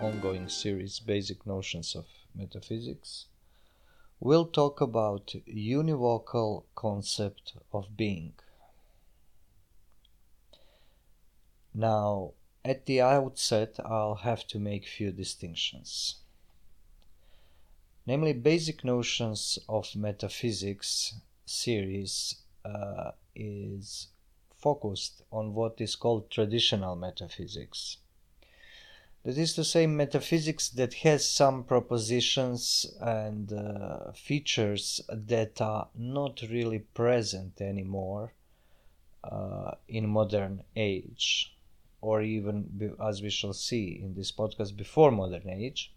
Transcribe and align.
ongoing 0.00 0.48
series 0.48 1.00
Basic 1.00 1.46
Notions 1.46 1.94
of 1.94 2.06
Metaphysics, 2.34 3.26
we'll 4.20 4.46
talk 4.46 4.80
about 4.80 5.34
univocal 5.48 6.64
concept 6.74 7.54
of 7.72 7.96
being. 7.96 8.34
Now, 11.74 12.32
at 12.64 12.86
the 12.86 13.00
outset, 13.00 13.76
I'll 13.84 14.16
have 14.16 14.46
to 14.48 14.58
make 14.58 14.86
few 14.86 15.12
distinctions. 15.12 16.16
Namely, 18.06 18.32
Basic 18.32 18.84
Notions 18.84 19.58
of 19.68 19.96
Metaphysics 19.96 21.14
series 21.44 22.36
uh, 22.64 23.12
is 23.34 24.08
focused 24.56 25.22
on 25.32 25.54
what 25.54 25.80
is 25.80 25.96
called 25.96 26.30
traditional 26.30 26.96
metaphysics. 26.96 27.98
That 29.26 29.38
is 29.38 29.54
to 29.54 29.64
say, 29.64 29.88
metaphysics 29.88 30.68
that 30.68 30.94
has 31.02 31.28
some 31.28 31.64
propositions 31.64 32.86
and 33.00 33.52
uh, 33.52 34.12
features 34.12 35.00
that 35.08 35.60
are 35.60 35.88
not 35.96 36.42
really 36.48 36.78
present 36.78 37.60
anymore 37.60 38.34
uh, 39.24 39.72
in 39.88 40.08
modern 40.08 40.62
age, 40.76 41.52
or 42.00 42.22
even 42.22 42.94
as 43.04 43.20
we 43.20 43.30
shall 43.30 43.52
see 43.52 44.00
in 44.00 44.14
this 44.14 44.30
podcast 44.30 44.76
before 44.76 45.10
modern 45.10 45.50
age. 45.50 45.92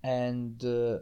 And 0.00 0.64
uh, 0.64 1.00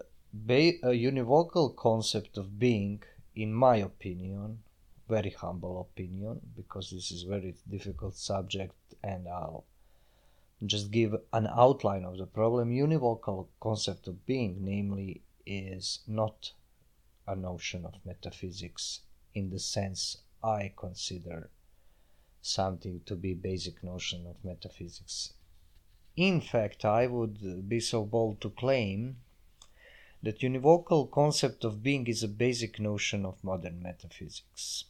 a 0.49 0.95
univocal 1.11 1.77
concept 1.77 2.39
of 2.39 2.59
being, 2.59 3.03
in 3.37 3.53
my 3.53 3.77
opinion, 3.77 4.61
very 5.07 5.33
humble 5.33 5.83
opinion 5.83 6.41
because 6.57 6.89
this 6.89 7.11
is 7.11 7.25
very 7.25 7.55
difficult 7.69 8.15
subject 8.15 8.75
and 9.05 9.29
I'll 9.29 9.67
just 10.65 10.91
give 10.91 11.15
an 11.33 11.47
outline 11.47 12.05
of 12.05 12.19
the 12.19 12.27
problem. 12.27 12.71
Univocal 12.71 13.49
concept 13.61 14.07
of 14.07 14.27
being, 14.27 14.65
namely, 14.65 15.23
is 15.45 16.01
not 16.07 16.53
a 17.27 17.35
notion 17.35 17.85
of 17.85 17.95
metaphysics 18.05 19.01
in 19.35 19.51
the 19.51 19.59
sense 19.59 20.19
I 20.43 20.73
consider 20.77 21.51
something 22.41 23.01
to 23.07 23.15
be 23.15 23.35
basic 23.35 23.83
notion 23.83 24.27
of 24.27 24.45
metaphysics. 24.45 25.33
In 26.17 26.41
fact, 26.41 26.85
I 26.85 27.07
would 27.07 27.69
be 27.69 27.81
so 27.81 28.05
bold 28.05 28.41
to 28.43 28.51
claim 28.51 29.17
that 30.23 30.41
univocal 30.41 31.11
concept 31.11 31.65
of 31.65 31.83
being 31.83 32.07
is 32.07 32.23
a 32.23 32.29
basic 32.29 32.79
notion 32.79 33.25
of 33.25 33.43
modern 33.43 33.83
metaphysics. 33.83 34.85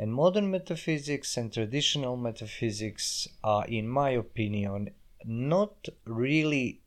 And 0.00 0.14
modern 0.14 0.50
metaphysics 0.50 1.36
and 1.36 1.52
traditional 1.52 2.16
metaphysics 2.16 3.28
are, 3.44 3.66
in 3.66 3.86
my 3.86 4.08
opinion, 4.08 4.92
not 5.26 5.90
really 6.06 6.80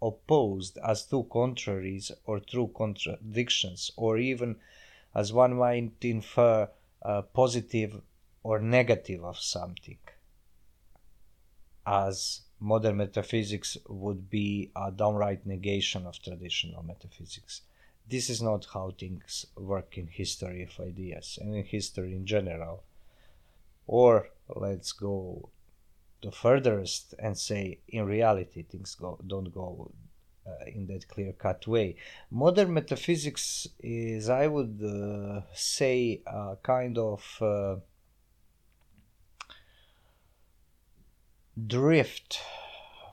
opposed 0.00 0.78
as 0.78 1.06
two 1.06 1.24
contraries 1.24 2.12
or 2.24 2.38
true 2.38 2.70
contradictions, 2.72 3.90
or 3.96 4.18
even 4.18 4.60
as 5.12 5.32
one 5.32 5.56
might 5.56 5.94
infer 6.02 6.70
uh, 7.02 7.22
positive 7.22 8.00
or 8.44 8.60
negative 8.60 9.24
of 9.24 9.40
something, 9.40 9.98
as 11.84 12.42
modern 12.60 12.98
metaphysics 12.98 13.76
would 13.88 14.30
be 14.30 14.70
a 14.76 14.92
downright 14.92 15.44
negation 15.46 16.06
of 16.06 16.22
traditional 16.22 16.84
metaphysics 16.84 17.62
this 18.08 18.30
is 18.30 18.40
not 18.40 18.66
how 18.72 18.92
things 18.98 19.46
work 19.56 19.98
in 19.98 20.06
history 20.06 20.62
of 20.62 20.86
ideas 20.86 21.38
and 21.40 21.54
in 21.54 21.64
history 21.64 22.14
in 22.14 22.24
general. 22.26 22.84
Or 23.86 24.28
let's 24.48 24.92
go 24.92 25.50
the 26.22 26.32
furthest 26.32 27.14
and 27.18 27.36
say 27.36 27.78
in 27.88 28.04
reality 28.06 28.62
things 28.62 28.94
go 28.94 29.18
don't 29.26 29.52
go 29.52 29.90
uh, 30.46 30.64
in 30.66 30.86
that 30.86 31.08
clear 31.08 31.32
cut 31.32 31.66
way. 31.66 31.96
Modern 32.30 32.72
metaphysics 32.72 33.66
is, 33.80 34.28
I 34.28 34.46
would 34.46 34.80
uh, 34.82 35.40
say, 35.54 36.22
a 36.26 36.56
kind 36.62 36.96
of 36.98 37.38
uh, 37.40 37.76
drift 41.66 42.40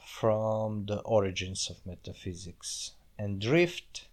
from 0.05 0.85
the 0.85 0.99
origins 0.99 1.69
of 1.69 1.85
metaphysics. 1.85 2.91
And 3.17 3.41
drift 3.41 4.07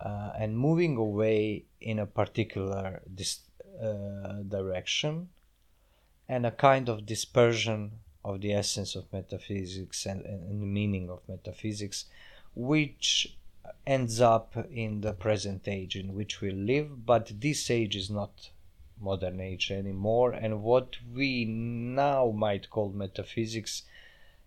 uh, 0.00 0.32
and 0.38 0.58
moving 0.58 0.96
away 0.96 1.64
in 1.80 1.98
a 1.98 2.06
particular 2.06 3.02
dis- 3.14 3.40
uh, 3.82 4.42
direction 4.48 5.28
and 6.28 6.44
a 6.44 6.50
kind 6.50 6.88
of 6.88 7.06
dispersion 7.06 7.92
of 8.24 8.40
the 8.40 8.52
essence 8.52 8.96
of 8.96 9.12
metaphysics 9.12 10.04
and, 10.04 10.24
and, 10.26 10.60
the 10.60 10.66
meaning 10.66 11.08
of 11.08 11.20
metaphysics, 11.28 12.06
which 12.54 13.36
ends 13.86 14.20
up 14.20 14.56
in 14.70 15.00
the 15.00 15.12
present 15.12 15.68
age 15.68 15.94
in 15.94 16.14
which 16.14 16.40
we 16.40 16.50
live. 16.50 17.06
But 17.06 17.32
this 17.40 17.70
age 17.70 17.94
is 17.94 18.10
not 18.10 18.50
modern 19.00 19.40
age 19.40 19.70
anymore, 19.70 20.32
and 20.32 20.62
what 20.62 20.96
we 21.14 21.44
now 21.44 22.32
might 22.34 22.70
call 22.70 22.90
metaphysics 22.90 23.82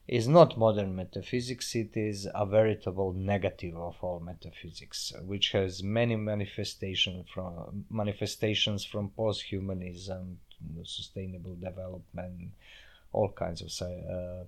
is 0.09 0.28
not 0.28 0.58
modern 0.58 0.96
metaphysics, 0.96 1.75
it 1.75 1.96
is 1.96 2.28
a 2.34 2.44
veritable 2.44 3.14
negative 3.14 3.78
of 3.78 3.96
all 4.02 4.20
metaphysics, 4.20 5.14
which 5.24 5.52
has 5.52 5.84
many 5.84 6.16
manifestation 6.16 7.24
from 7.31 7.86
manifestations 7.92 8.84
from 8.84 9.09
post-humanism, 9.09 10.40
sustainable 10.84 11.56
development, 11.56 12.52
all 13.14 13.30
kinds 13.30 13.62
of 13.62 13.88
uh, 13.88 14.46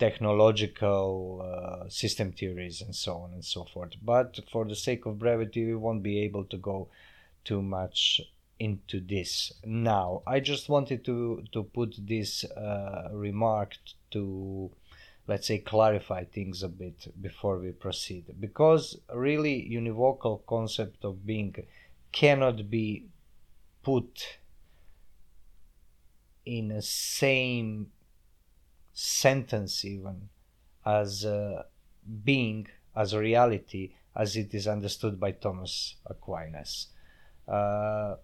technological 0.00 1.08
uh, 1.44 1.88
system 1.88 2.32
theories 2.32 2.82
and 2.82 2.94
so 2.94 3.18
on 3.18 3.32
and 3.34 3.44
so 3.44 3.64
forth. 3.72 3.92
But 4.02 4.40
for 4.50 4.64
the 4.64 4.74
sake 4.74 5.06
of 5.06 5.20
brevity, 5.20 5.64
we 5.64 5.76
won't 5.76 6.02
be 6.02 6.18
able 6.22 6.44
to 6.46 6.56
go 6.56 6.88
too 7.44 7.62
much 7.62 8.20
into 8.58 9.00
this 9.00 9.52
now. 9.64 10.22
I 10.26 10.40
just 10.40 10.68
wanted 10.68 11.04
to 11.04 11.44
to 11.52 11.62
put 11.62 11.94
this 11.98 12.44
uh, 12.44 13.10
remark 13.12 13.76
to 14.12 14.70
let's 15.26 15.46
say 15.46 15.58
clarify 15.58 16.24
things 16.24 16.62
a 16.62 16.68
bit 16.68 17.06
before 17.20 17.58
we 17.58 17.70
proceed 17.70 18.24
because 18.40 18.98
really 19.14 19.68
univocal 19.70 20.44
concept 20.46 21.04
of 21.04 21.24
being 21.24 21.54
cannot 22.10 22.68
be 22.68 23.06
put 23.82 24.38
in 26.44 26.68
the 26.68 26.82
same 26.82 27.86
sentence 28.92 29.84
even 29.84 30.28
as 30.84 31.24
uh, 31.24 31.62
being 32.24 32.66
as 32.96 33.14
reality 33.14 33.92
as 34.14 34.36
it 34.36 34.52
is 34.52 34.66
understood 34.66 35.18
by 35.18 35.30
Thomas 35.30 35.96
Aquinas. 36.06 36.88
Uh, 37.48 38.16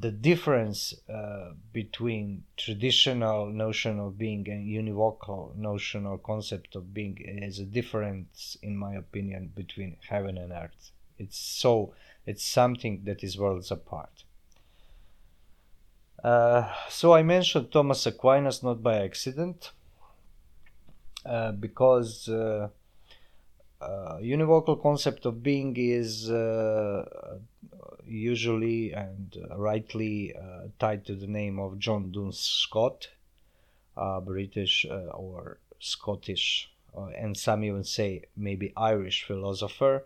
the 0.00 0.10
difference 0.10 0.94
uh, 1.08 1.52
between 1.72 2.44
traditional 2.56 3.46
notion 3.46 3.98
of 3.98 4.18
being 4.18 4.48
and 4.48 4.66
univocal 4.66 5.54
notion 5.56 6.06
or 6.06 6.18
concept 6.18 6.76
of 6.76 6.92
being 6.92 7.16
is 7.18 7.58
a 7.58 7.64
difference 7.64 8.56
in 8.62 8.76
my 8.76 8.94
opinion 8.94 9.52
between 9.54 9.96
heaven 10.08 10.38
and 10.38 10.52
earth. 10.52 10.90
It's 11.18 11.38
so 11.38 11.94
it's 12.26 12.44
something 12.44 13.02
that 13.04 13.22
is 13.22 13.38
worlds 13.38 13.70
apart. 13.70 14.24
Uh, 16.22 16.72
so 16.88 17.12
i 17.12 17.22
mentioned 17.22 17.70
thomas 17.70 18.06
aquinas 18.06 18.62
not 18.62 18.82
by 18.82 18.96
accident 18.96 19.72
uh, 21.26 21.52
because 21.52 22.30
uh, 23.80 23.84
uh, 23.84 24.18
univocal 24.18 24.80
concept 24.80 25.26
of 25.26 25.42
being 25.42 25.74
is 25.76 26.30
uh, 26.30 27.38
usually 28.06 28.92
and 28.92 29.36
rightly 29.56 30.34
uh, 30.34 30.68
tied 30.78 31.04
to 31.06 31.14
the 31.14 31.26
name 31.26 31.58
of 31.58 31.78
John 31.78 32.12
Duns 32.12 32.38
Scott, 32.38 33.08
a 33.96 34.20
British 34.20 34.86
uh, 34.88 35.10
or 35.12 35.58
Scottish, 35.80 36.70
uh, 36.96 37.06
and 37.18 37.36
some 37.36 37.64
even 37.64 37.84
say 37.84 38.22
maybe 38.36 38.72
Irish 38.76 39.24
philosopher 39.24 40.04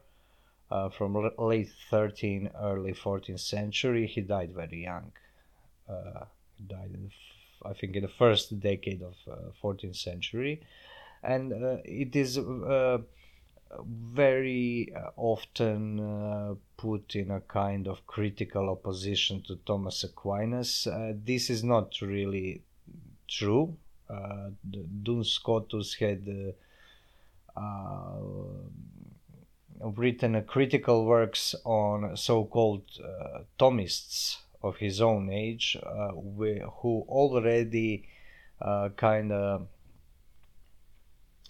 from 0.96 1.30
late 1.38 1.70
13th, 1.90 2.50
early 2.60 2.92
14th 2.92 3.40
century. 3.40 4.06
He 4.06 4.20
died 4.20 4.52
very 4.54 4.82
young. 4.82 5.12
died 5.88 6.90
in 6.92 7.10
I 7.64 7.72
think 7.72 7.96
in 7.96 8.02
the 8.02 8.08
first 8.08 8.60
decade 8.60 9.02
of 9.02 9.14
uh, 9.30 9.36
14th 9.62 9.96
century, 9.96 10.62
and 11.22 11.52
uh, 11.52 11.76
it 11.84 12.14
is 12.14 12.38
uh, 12.38 12.98
very 13.84 14.92
uh, 14.94 15.10
often 15.16 16.00
uh, 16.00 16.54
put 16.76 17.14
in 17.14 17.30
a 17.30 17.40
kind 17.40 17.86
of 17.86 18.06
critical 18.06 18.70
opposition 18.70 19.42
to 19.42 19.56
Thomas 19.66 20.04
Aquinas. 20.04 20.86
Uh, 20.86 21.12
this 21.24 21.50
is 21.50 21.62
not 21.62 22.00
really 22.00 22.62
true. 23.28 23.76
Uh, 24.08 24.50
Duns 25.02 25.30
Scotus 25.30 25.94
had 25.94 26.54
uh, 27.56 27.60
uh, 27.60 28.20
written 29.96 30.42
critical 30.44 31.04
works 31.04 31.54
on 31.64 32.16
so-called 32.16 32.84
Thomists 33.58 34.38
of 34.62 34.78
his 34.78 35.00
own 35.00 35.30
age, 35.30 35.76
who 35.82 37.04
already 37.08 38.08
kind 38.96 39.30
of 39.30 39.68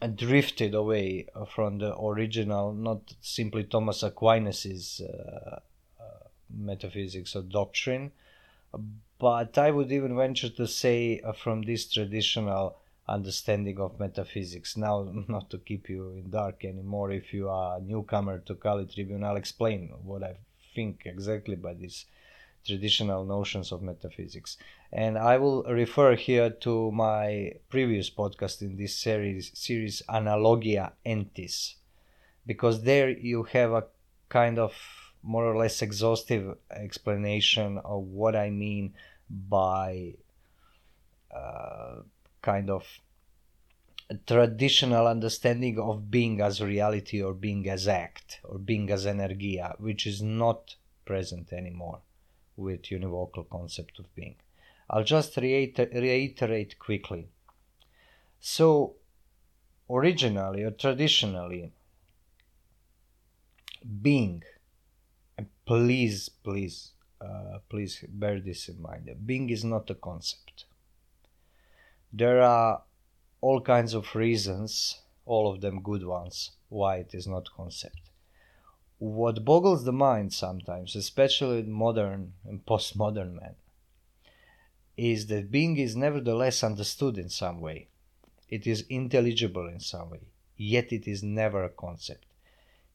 drifted 0.06 0.74
away 0.74 1.26
from 1.54 1.78
the 1.78 1.98
original, 1.98 2.72
not 2.72 3.14
simply 3.20 3.64
Thomas 3.64 4.02
Aquinas's 4.02 5.00
uh, 5.00 5.60
uh, 6.00 6.04
metaphysics 6.50 7.34
or 7.34 7.42
doctrine, 7.42 8.12
but 9.18 9.58
I 9.58 9.70
would 9.70 9.90
even 9.90 10.16
venture 10.16 10.50
to 10.50 10.66
say 10.66 11.20
uh, 11.20 11.32
from 11.32 11.62
this 11.62 11.90
traditional 11.90 12.76
understanding 13.08 13.80
of 13.80 13.98
metaphysics. 13.98 14.76
Now, 14.76 15.08
not 15.28 15.50
to 15.50 15.58
keep 15.58 15.88
you 15.88 16.10
in 16.10 16.30
dark 16.30 16.64
anymore, 16.64 17.10
if 17.10 17.32
you 17.32 17.48
are 17.48 17.78
a 17.78 17.80
newcomer 17.80 18.38
to 18.40 18.54
Kali 18.54 18.86
Tribune, 18.86 19.24
I'll 19.24 19.36
explain 19.36 19.92
what 20.04 20.22
I 20.22 20.36
think 20.74 21.02
exactly 21.06 21.56
by 21.56 21.74
these 21.74 22.06
traditional 22.68 23.24
notions 23.24 23.72
of 23.72 23.82
metaphysics. 23.82 24.58
And 24.92 25.18
I 25.18 25.38
will 25.38 25.64
refer 25.64 26.14
here 26.14 26.50
to 26.66 26.92
my 26.92 27.54
previous 27.68 28.10
podcast 28.10 28.62
in 28.62 28.76
this 28.76 28.94
series, 28.94 29.50
series 29.54 30.02
Analogia 30.08 30.92
Entis, 31.04 31.74
because 32.46 32.82
there 32.82 33.10
you 33.10 33.42
have 33.44 33.72
a 33.72 33.84
kind 34.28 34.58
of 34.58 34.74
more 35.22 35.46
or 35.46 35.56
less 35.56 35.82
exhaustive 35.82 36.56
explanation 36.70 37.78
of 37.84 38.02
what 38.04 38.36
I 38.36 38.50
mean 38.50 38.94
by 39.28 40.14
uh, 41.34 42.02
kind 42.42 42.70
of 42.70 42.84
traditional 44.26 45.06
understanding 45.06 45.78
of 45.78 46.10
being 46.10 46.40
as 46.40 46.62
reality 46.62 47.22
or 47.22 47.34
being 47.34 47.68
as 47.68 47.88
act 47.88 48.40
or 48.44 48.58
being 48.58 48.90
as 48.90 49.04
energeia, 49.04 49.78
which 49.78 50.06
is 50.06 50.22
not 50.22 50.76
present 51.04 51.52
anymore 51.52 52.00
with 52.58 52.82
univocal 52.82 53.48
concept 53.48 53.98
of 53.98 54.14
being. 54.14 54.36
I'll 54.90 55.04
just 55.04 55.36
reiter- 55.36 55.88
reiterate 55.92 56.78
quickly. 56.78 57.28
So, 58.40 58.96
originally 59.88 60.64
or 60.64 60.72
traditionally, 60.72 61.72
being, 64.02 64.42
and 65.36 65.46
please, 65.64 66.28
please, 66.28 66.92
uh, 67.20 67.58
please 67.68 68.04
bear 68.08 68.40
this 68.40 68.68
in 68.68 68.82
mind, 68.82 69.08
being 69.24 69.50
is 69.50 69.64
not 69.64 69.90
a 69.90 69.94
concept. 69.94 70.64
There 72.12 72.42
are 72.42 72.82
all 73.40 73.60
kinds 73.60 73.94
of 73.94 74.14
reasons, 74.14 75.00
all 75.26 75.52
of 75.52 75.60
them 75.60 75.82
good 75.82 76.04
ones, 76.04 76.52
why 76.68 76.96
it 76.96 77.14
is 77.14 77.26
not 77.26 77.52
concept 77.52 78.07
what 78.98 79.44
boggles 79.44 79.84
the 79.84 79.92
mind 79.92 80.32
sometimes, 80.32 80.96
especially 80.96 81.62
modern 81.62 82.32
and 82.44 82.66
postmodern 82.66 83.40
men, 83.40 83.54
is 84.96 85.28
that 85.28 85.52
being 85.52 85.76
is 85.76 85.94
nevertheless 85.94 86.64
understood 86.64 87.16
in 87.16 87.28
some 87.28 87.60
way. 87.60 87.86
It 88.48 88.66
is 88.66 88.84
intelligible 88.88 89.68
in 89.68 89.78
some 89.78 90.10
way, 90.10 90.22
yet 90.56 90.92
it 90.92 91.06
is 91.06 91.22
never 91.22 91.62
a 91.62 91.68
concept. 91.68 92.26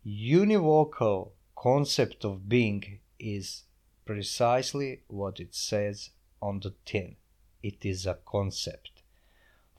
Univocal 0.05 1.31
concept 1.55 2.25
of 2.25 2.50
being 2.50 3.00
is 3.17 3.63
precisely 4.03 5.03
what 5.07 5.39
it 5.39 5.55
says 5.55 6.09
on 6.41 6.59
the 6.59 6.73
tin. 6.83 7.15
It 7.61 7.85
is 7.85 8.05
a 8.05 8.17
concept. 8.25 9.03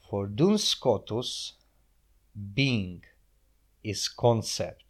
For 0.09 0.27
Duns 0.27 0.65
Scotus, 0.65 1.53
being 2.55 3.03
is 3.83 4.09
concept 4.09 4.84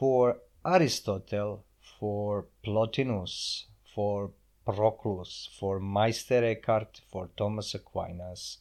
for 0.00 0.38
Aristotle, 0.64 1.62
for 1.98 2.46
Plotinus, 2.64 3.66
for 3.94 4.30
Proclus, 4.64 5.50
for 5.58 5.78
Meister 5.78 6.42
Eckhart, 6.42 7.02
for 7.12 7.28
Thomas 7.36 7.74
Aquinas, 7.74 8.58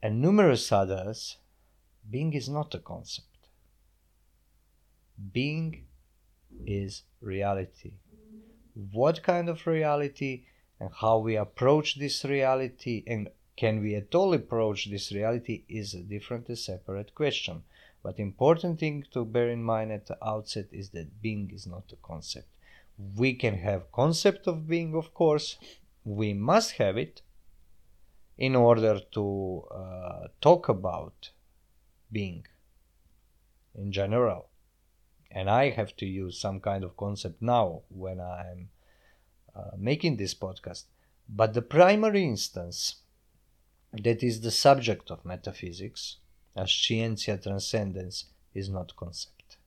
and 0.00 0.22
numerous 0.22 0.70
others, 0.70 1.38
being 2.08 2.32
is 2.34 2.48
not 2.48 2.72
a 2.72 2.78
concept. 2.78 3.48
Being 5.32 5.86
is 6.64 7.02
reality. 7.20 7.94
What 8.92 9.24
kind 9.24 9.48
of 9.48 9.66
reality 9.66 10.44
and 10.78 10.90
how 11.00 11.18
we 11.18 11.34
approach 11.34 11.98
this 11.98 12.24
reality 12.24 13.02
and 13.08 13.28
can 13.56 13.82
we 13.82 13.96
at 13.96 14.14
all 14.14 14.32
approach 14.34 14.88
this 14.88 15.10
reality 15.10 15.64
is 15.68 15.94
a 15.94 16.00
different, 16.00 16.48
a 16.48 16.54
separate 16.54 17.12
question. 17.16 17.64
But 18.02 18.18
important 18.18 18.78
thing 18.78 19.04
to 19.12 19.24
bear 19.24 19.50
in 19.50 19.62
mind 19.62 19.92
at 19.92 20.06
the 20.06 20.22
outset 20.24 20.66
is 20.72 20.90
that 20.90 21.20
being 21.20 21.50
is 21.52 21.66
not 21.66 21.92
a 21.92 21.96
concept. 21.96 22.48
We 23.16 23.34
can 23.34 23.58
have 23.58 23.92
concept 23.92 24.46
of 24.46 24.68
being, 24.68 24.94
of 24.94 25.14
course. 25.14 25.56
We 26.04 26.32
must 26.32 26.72
have 26.72 26.96
it 26.96 27.22
in 28.36 28.54
order 28.54 29.00
to 29.12 29.64
uh, 29.70 30.28
talk 30.40 30.68
about 30.68 31.30
being 32.10 32.46
in 33.74 33.92
general. 33.92 34.48
And 35.30 35.50
I 35.50 35.70
have 35.70 35.94
to 35.96 36.06
use 36.06 36.40
some 36.40 36.60
kind 36.60 36.84
of 36.84 36.96
concept 36.96 37.42
now 37.42 37.82
when 37.88 38.20
I'm 38.20 38.70
uh, 39.54 39.72
making 39.76 40.16
this 40.16 40.34
podcast. 40.34 40.84
But 41.28 41.52
the 41.52 41.62
primary 41.62 42.24
instance 42.24 42.96
that 43.92 44.22
is 44.22 44.40
the 44.40 44.50
subject 44.50 45.10
of 45.10 45.24
metaphysics 45.24 46.16
as 46.58 46.70
scientia 46.70 47.38
transcendens 47.38 48.24
is 48.52 48.68
not 48.68 48.96
concept. 48.96 49.58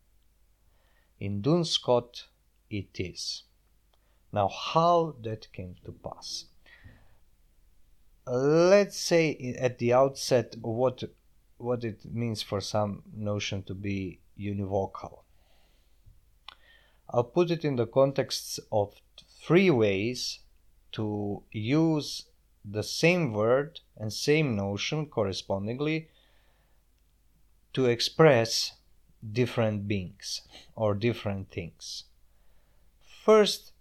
In 1.19 1.41
Duns 1.41 1.71
Scot 1.71 2.25
it 2.69 2.99
is. 2.99 3.43
Now, 4.33 4.47
how 4.47 5.15
that 5.23 5.51
came 5.53 5.75
to 5.85 5.91
pass? 5.91 6.45
Let's 8.27 8.97
say 8.97 9.55
at 9.59 9.77
the 9.77 9.93
outset 9.93 10.55
what 10.61 11.03
what 11.57 11.83
it 11.83 11.99
means 12.05 12.41
for 12.41 12.59
some 12.59 13.03
notion 13.15 13.63
to 13.63 13.73
be 13.73 14.19
univocal. 14.39 15.19
I'll 17.09 17.23
put 17.23 17.51
it 17.51 17.63
in 17.63 17.75
the 17.75 17.85
context 17.85 18.59
of 18.71 18.95
three 19.45 19.69
ways 19.69 20.39
to 20.93 21.43
use 21.51 22.25
the 22.65 22.83
same 22.83 23.33
word 23.33 23.79
and 23.97 24.11
same 24.11 24.55
notion 24.55 25.05
correspondingly 25.05 26.09
to 27.73 27.85
express 27.85 28.73
different 29.31 29.87
beings 29.87 30.41
or 30.75 30.93
different 30.95 31.51
things. 31.51 32.05
First 33.23 33.73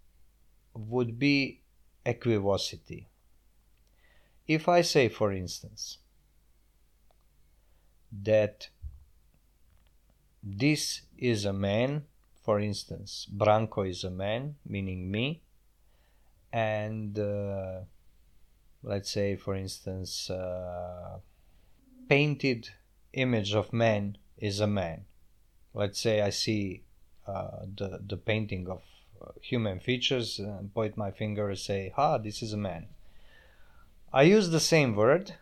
would 0.74 1.18
be 1.18 1.62
equivocity. 2.04 3.08
If 4.46 4.68
I 4.68 4.82
say, 4.82 5.08
for 5.08 5.32
instance, 5.32 5.98
that 8.22 8.68
this 10.42 11.02
is 11.16 11.44
a 11.44 11.52
man, 11.52 12.04
for 12.42 12.60
instance, 12.60 13.28
Branko 13.34 13.88
is 13.88 14.04
a 14.04 14.10
man, 14.10 14.56
meaning 14.66 15.10
me, 15.10 15.42
and 16.52 17.18
uh, 17.18 17.80
let's 18.82 19.10
say, 19.10 19.36
for 19.36 19.54
instance, 19.54 20.30
uh, 20.30 21.18
painted 22.08 22.70
image 23.12 23.54
of 23.54 23.72
man 23.72 24.16
is 24.38 24.60
a 24.60 24.66
man. 24.66 25.04
Let's 25.74 26.00
say 26.00 26.20
I 26.20 26.30
see 26.30 26.82
uh, 27.26 27.66
the 27.76 28.00
the 28.06 28.16
painting 28.16 28.68
of 28.68 28.82
uh, 29.20 29.32
human 29.40 29.80
features 29.80 30.38
and 30.38 30.72
point 30.74 30.96
my 30.96 31.10
finger 31.10 31.48
and 31.48 31.58
say, 31.58 31.92
"Ah, 31.96 32.18
this 32.18 32.42
is 32.42 32.52
a 32.52 32.56
man." 32.56 32.88
I 34.12 34.22
use 34.22 34.50
the 34.50 34.60
same 34.60 34.96
word 34.96 35.34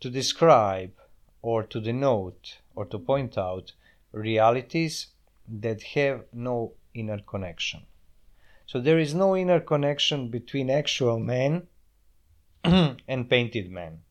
to 0.00 0.08
describe 0.08 0.92
or 1.42 1.62
to 1.62 1.80
denote 1.80 2.58
or 2.74 2.86
to 2.86 2.98
point 2.98 3.36
out 3.36 3.72
realities 4.12 5.08
that 5.46 5.82
have 5.94 6.24
no 6.32 6.72
inner 6.94 7.18
connection. 7.20 7.86
So 8.66 8.80
there 8.80 8.98
is 8.98 9.14
no 9.14 9.36
inner 9.36 9.60
connection 9.60 10.28
between 10.28 10.70
actual 10.70 11.18
man 11.18 11.68
and 12.64 13.28
painted 13.30 13.70
man. 13.70 14.02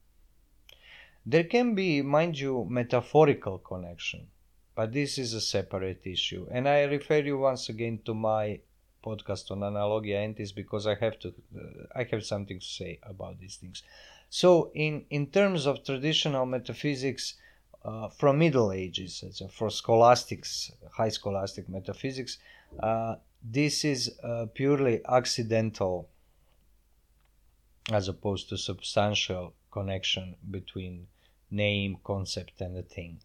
There 1.30 1.44
can 1.44 1.76
be, 1.76 2.02
mind 2.02 2.40
you, 2.40 2.66
metaphorical 2.70 3.58
connection, 3.58 4.28
but 4.76 4.94
this 4.94 5.18
is 5.18 5.34
a 5.34 5.42
separate 5.42 6.08
issue. 6.08 6.48
And 6.50 6.70
I 6.70 6.84
refer 6.84 7.18
you 7.18 7.38
once 7.38 7.68
again 7.68 8.00
to 8.06 8.14
my 8.14 8.62
podcast 9.04 9.52
on 9.52 9.60
analogia 9.60 10.24
entis 10.26 10.56
because 10.56 10.88
I 10.88 10.96
have 10.96 11.20
to, 11.20 11.34
uh, 11.54 12.00
I 12.00 12.04
have 12.12 12.24
something 12.24 12.60
to 12.60 12.66
say 12.66 13.00
about 13.04 13.42
these 13.42 13.58
things. 13.58 13.84
So, 14.30 14.72
in 14.74 15.04
in 15.10 15.28
terms 15.28 15.66
of 15.66 15.84
traditional 15.84 16.46
metaphysics 16.46 17.36
uh, 17.84 18.08
from 18.08 18.40
Middle 18.40 18.72
Ages, 18.72 19.22
so 19.32 19.50
for 19.50 19.70
scholastics, 19.70 20.72
high 20.94 21.10
scholastic 21.10 21.68
metaphysics, 21.68 22.38
uh, 22.80 23.16
this 23.44 23.84
is 23.84 24.18
uh, 24.24 24.46
purely 24.54 25.02
accidental 25.06 26.08
as 27.92 28.08
opposed 28.08 28.48
to 28.48 28.58
substantial 28.58 29.54
connection 29.72 30.38
between 30.50 31.08
name, 31.50 31.98
concept, 32.04 32.62
and 32.62 32.78
a 32.78 32.84
thing. 32.84 33.20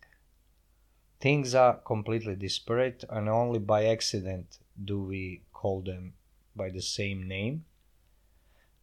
Things 1.21 1.55
are 1.55 1.75
completely 1.75 2.35
disparate, 2.35 3.05
and 3.09 3.29
only 3.29 3.59
by 3.59 3.87
accident 3.87 4.59
do 4.85 5.03
we 5.03 5.43
call 5.53 5.81
them 5.83 6.15
by 6.57 6.71
the 6.71 6.83
same 6.83 7.29
name. 7.29 7.65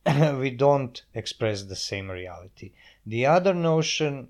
we 0.39 0.50
don't 0.50 1.03
express 1.13 1.63
the 1.63 1.75
same 1.75 2.10
reality. 2.10 2.72
The 3.05 3.25
other 3.25 3.53
notion 3.53 4.29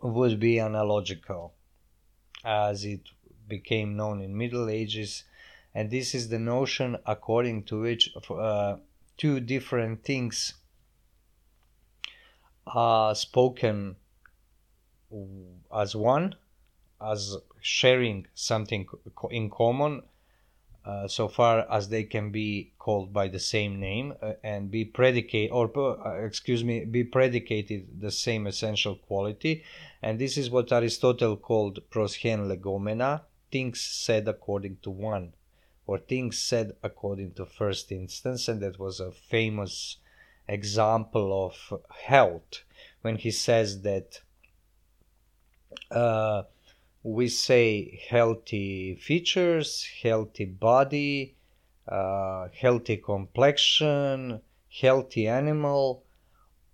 would 0.00 0.38
be 0.38 0.60
analogical, 0.60 1.54
as 2.44 2.84
it 2.84 3.08
became 3.48 3.96
known 3.96 4.20
in 4.20 4.36
Middle 4.36 4.68
Ages, 4.68 5.24
and 5.74 5.90
this 5.90 6.14
is 6.14 6.28
the 6.28 6.38
notion 6.38 6.96
according 7.04 7.64
to 7.64 7.80
which 7.80 8.14
uh, 8.30 8.76
two 9.16 9.40
different 9.40 10.04
things 10.04 10.54
are 12.66 13.14
spoken 13.14 13.96
as 15.74 15.94
one, 15.94 16.34
as 17.00 17.36
sharing 17.60 18.26
something 18.34 18.86
in 19.30 19.50
common, 19.50 20.02
uh, 20.84 21.08
so 21.08 21.28
far 21.28 21.66
as 21.70 21.88
they 21.88 22.04
can 22.04 22.30
be 22.30 22.72
called 22.78 23.12
by 23.12 23.26
the 23.26 23.38
same 23.38 23.80
name 23.80 24.12
uh, 24.20 24.32
and 24.42 24.70
be 24.70 24.84
predicate 24.84 25.50
or 25.50 25.70
uh, 25.78 26.22
excuse 26.22 26.62
me 26.62 26.84
be 26.84 27.02
predicated 27.02 28.00
the 28.00 28.10
same 28.10 28.46
essential 28.46 28.94
quality. 28.94 29.64
And 30.02 30.18
this 30.18 30.36
is 30.36 30.50
what 30.50 30.72
aristotle 30.72 31.38
called 31.38 31.78
pros 31.88 32.16
hen 32.16 32.48
legomena 32.48 33.22
things 33.50 33.80
said 33.80 34.28
according 34.28 34.76
to 34.82 34.90
one 34.90 35.32
or 35.86 35.98
things 35.98 36.38
said 36.38 36.72
according 36.82 37.32
to 37.32 37.46
first 37.46 37.90
instance. 37.90 38.48
And 38.48 38.60
that 38.60 38.78
was 38.78 39.00
a 39.00 39.10
famous 39.10 39.96
example 40.48 41.46
of 41.46 41.80
health 41.90 42.62
when 43.02 43.16
he 43.16 43.30
says 43.30 43.82
that 43.82 44.20
uh, 45.90 46.42
we 47.02 47.28
say 47.28 48.00
healthy 48.08 48.96
features, 48.96 49.86
healthy 50.02 50.46
body, 50.46 51.36
uh, 51.86 52.48
healthy 52.58 52.96
complexion, 52.96 54.40
healthy 54.80 55.28
animal, 55.28 56.02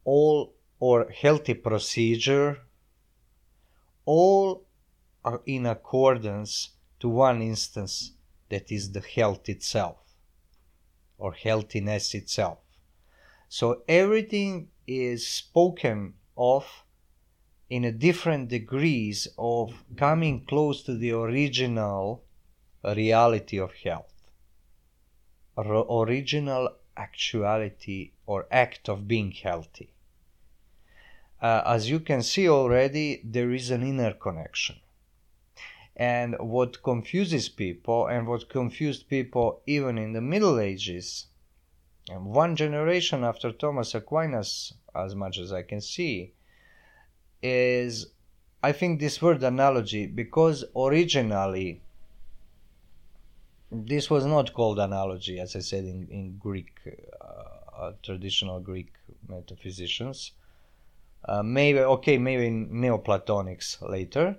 all 0.05 0.55
or 0.79 1.11
healthy 1.11 1.55
procedure, 1.55 2.61
all 4.05 4.65
are 5.25 5.43
in 5.47 5.67
accordance 5.67 6.71
to 6.99 7.09
one 7.09 7.43
instance 7.43 8.13
that 8.49 8.71
is 8.73 8.93
the 8.93 9.01
health 9.01 9.49
itself 9.49 9.99
or 11.19 11.33
healthiness 11.33 12.15
itself. 12.15 12.59
So 13.53 13.83
everything 13.89 14.69
is 14.87 15.27
spoken 15.27 16.15
of 16.37 16.85
in 17.69 17.85
a 17.85 17.91
different 17.91 18.49
degrees 18.49 19.27
of 19.37 19.85
coming 19.97 20.45
close 20.45 20.85
to 20.85 20.97
the 20.97 21.11
original 21.11 22.23
reality 22.85 23.59
of 23.59 23.73
health, 23.73 24.31
R- 25.57 25.85
original 25.91 26.77
actuality 26.97 28.13
or 28.25 28.47
act 28.53 28.89
of 28.89 29.09
being 29.09 29.33
healthy. 29.33 29.91
Uh, 31.43 31.63
as 31.67 31.91
you 31.91 31.99
can 31.99 32.23
see 32.23 32.49
already, 32.49 33.21
there 33.25 33.51
is 33.51 33.73
an 33.73 33.83
inner 33.83 34.13
connection. 34.13 34.77
And 35.97 36.37
what 36.39 36.85
confuses 36.85 37.49
people, 37.49 38.07
and 38.07 38.29
what 38.29 38.49
confused 38.49 39.09
people 39.09 39.61
even 39.67 39.99
in 39.99 40.13
the 40.13 40.21
Middle 40.21 40.61
Ages, 40.61 41.27
one 42.19 42.57
generation 42.57 43.25
after 43.25 43.53
Thomas 43.53 43.95
Aquinas, 43.95 44.75
as 44.95 45.15
much 45.15 45.39
as 45.39 45.53
I 45.53 45.63
can 45.63 45.81
see, 45.81 46.33
is 47.43 48.07
I 48.63 48.73
think 48.73 49.01
this 49.01 49.23
word 49.23 49.43
analogy 49.43 50.07
because 50.07 50.65
originally 50.77 51.81
this 53.73 54.11
was 54.11 54.27
not 54.27 54.53
called 54.53 54.79
analogy, 54.79 55.39
as 55.39 55.55
I 55.55 55.61
said 55.61 55.85
in, 55.85 56.09
in 56.11 56.37
Greek, 56.39 56.73
uh, 57.21 57.81
uh, 57.81 57.93
traditional 58.03 58.61
Greek 58.61 58.93
metaphysicians. 59.29 60.33
Uh, 61.25 61.43
maybe, 61.43 61.79
okay, 61.79 62.19
maybe 62.19 62.47
in 62.47 62.69
Neoplatonics 62.71 63.81
later. 63.89 64.37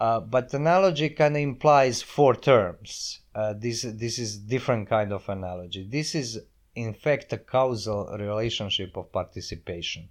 Uh, 0.00 0.20
but 0.20 0.52
analogy 0.54 1.10
kind 1.10 1.36
of 1.36 1.42
implies 1.42 2.02
four 2.02 2.34
terms. 2.34 3.20
Uh, 3.34 3.52
this, 3.52 3.82
this 3.82 4.18
is 4.18 4.38
different 4.38 4.88
kind 4.88 5.12
of 5.12 5.28
analogy. 5.28 5.86
This 5.88 6.14
is, 6.14 6.40
in 6.74 6.94
fact, 6.94 7.32
a 7.32 7.38
causal 7.38 8.16
relationship 8.18 8.96
of 8.96 9.12
participation. 9.12 10.08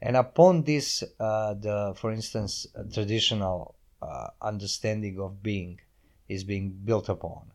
And 0.00 0.16
upon 0.16 0.62
this 0.62 1.02
uh, 1.18 1.54
the 1.54 1.94
for 1.96 2.12
instance 2.12 2.66
traditional 2.92 3.74
uh, 4.02 4.28
understanding 4.42 5.18
of 5.18 5.42
being 5.42 5.80
is 6.28 6.44
being 6.44 6.70
built 6.84 7.08
upon. 7.08 7.50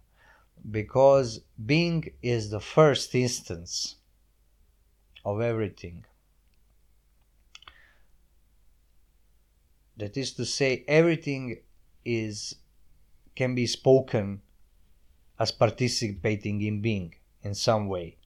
Because 0.70 1.42
being 1.66 2.12
is 2.22 2.50
the 2.50 2.60
first 2.60 3.16
instance 3.16 3.96
of 5.24 5.42
everything. 5.42 6.06
That 9.98 10.18
is 10.18 10.34
to 10.34 10.46
say 10.46 10.84
everything 10.88 11.62
is 12.04 12.56
can 13.36 13.54
be 13.56 13.68
spoken 13.68 14.42
as 15.38 15.52
participating 15.52 16.62
in 16.62 16.82
being 16.82 17.16
in 17.44 17.54
some 17.54 17.88
way 17.88 18.19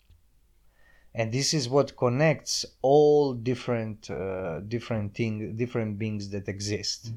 and 1.15 1.32
this 1.32 1.53
is 1.53 1.70
what 1.70 1.96
connects 1.96 2.65
all 2.82 3.34
different 3.34 4.10
uh, 4.10 4.60
different 4.62 5.13
thing 5.15 5.55
different 5.55 6.00
beings 6.00 6.29
that 6.29 6.48
exist. 6.48 7.12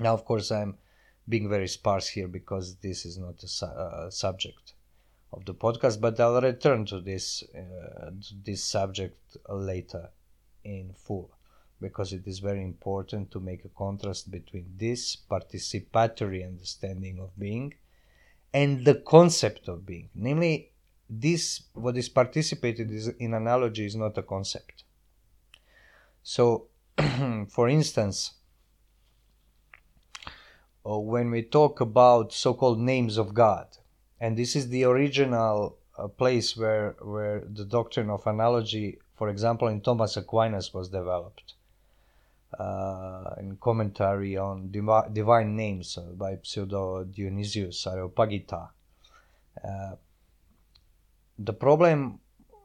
Now 0.00 0.14
of 0.14 0.24
course 0.24 0.50
i'm 0.50 0.78
being 1.28 1.48
very 1.48 1.68
sparse 1.68 2.08
here 2.08 2.28
because 2.28 2.76
this 2.76 3.04
is 3.04 3.18
not 3.18 3.42
a 3.42 3.48
su- 3.48 3.66
uh, 3.66 4.10
subject 4.10 4.74
of 5.32 5.44
the 5.44 5.54
podcast 5.54 6.00
but 6.00 6.18
i'll 6.20 6.40
return 6.40 6.86
to 6.86 7.00
this 7.00 7.42
uh, 7.54 8.10
to 8.10 8.34
this 8.44 8.64
subject 8.64 9.36
later 9.48 10.08
in 10.64 10.94
full 10.94 11.30
because 11.80 12.12
it 12.12 12.26
is 12.26 12.38
very 12.38 12.62
important 12.62 13.30
to 13.30 13.40
make 13.40 13.64
a 13.64 13.68
contrast 13.70 14.30
between 14.30 14.66
this 14.76 15.16
participatory 15.16 16.46
understanding 16.46 17.18
of 17.20 17.30
being 17.38 17.74
and 18.52 18.84
the 18.84 18.94
concept 18.94 19.68
of 19.68 19.86
being. 19.86 20.08
Namely 20.14 20.72
this 21.08 21.62
what 21.74 21.96
is 21.96 22.08
participated 22.08 22.90
is 22.90 23.08
in 23.08 23.34
analogy 23.34 23.86
is 23.86 23.96
not 23.96 24.18
a 24.18 24.22
concept. 24.22 24.84
So 26.22 26.68
for 27.48 27.68
instance 27.68 28.32
uh, 30.84 30.98
when 30.98 31.30
we 31.30 31.42
talk 31.42 31.80
about 31.80 32.32
so-called 32.32 32.80
names 32.80 33.16
of 33.16 33.34
god 33.34 33.66
and 34.20 34.36
this 34.36 34.56
is 34.56 34.68
the 34.68 34.84
original 34.84 35.76
uh, 35.96 36.08
place 36.08 36.56
where 36.56 36.96
where 37.00 37.44
the 37.48 37.64
doctrine 37.64 38.10
of 38.10 38.26
analogy 38.26 38.98
for 39.16 39.28
example 39.28 39.68
in 39.68 39.80
thomas 39.80 40.16
aquinas 40.16 40.74
was 40.74 40.88
developed 40.88 41.54
uh, 42.58 43.34
in 43.38 43.56
commentary 43.56 44.36
on 44.36 44.70
divi- 44.70 45.12
divine 45.12 45.54
names 45.54 45.98
uh, 45.98 46.02
by 46.16 46.38
pseudo 46.42 47.04
dionysius 47.04 47.84
areopagita. 47.84 48.70
Uh, 49.62 49.96
the 51.38 51.52
problem 51.52 52.20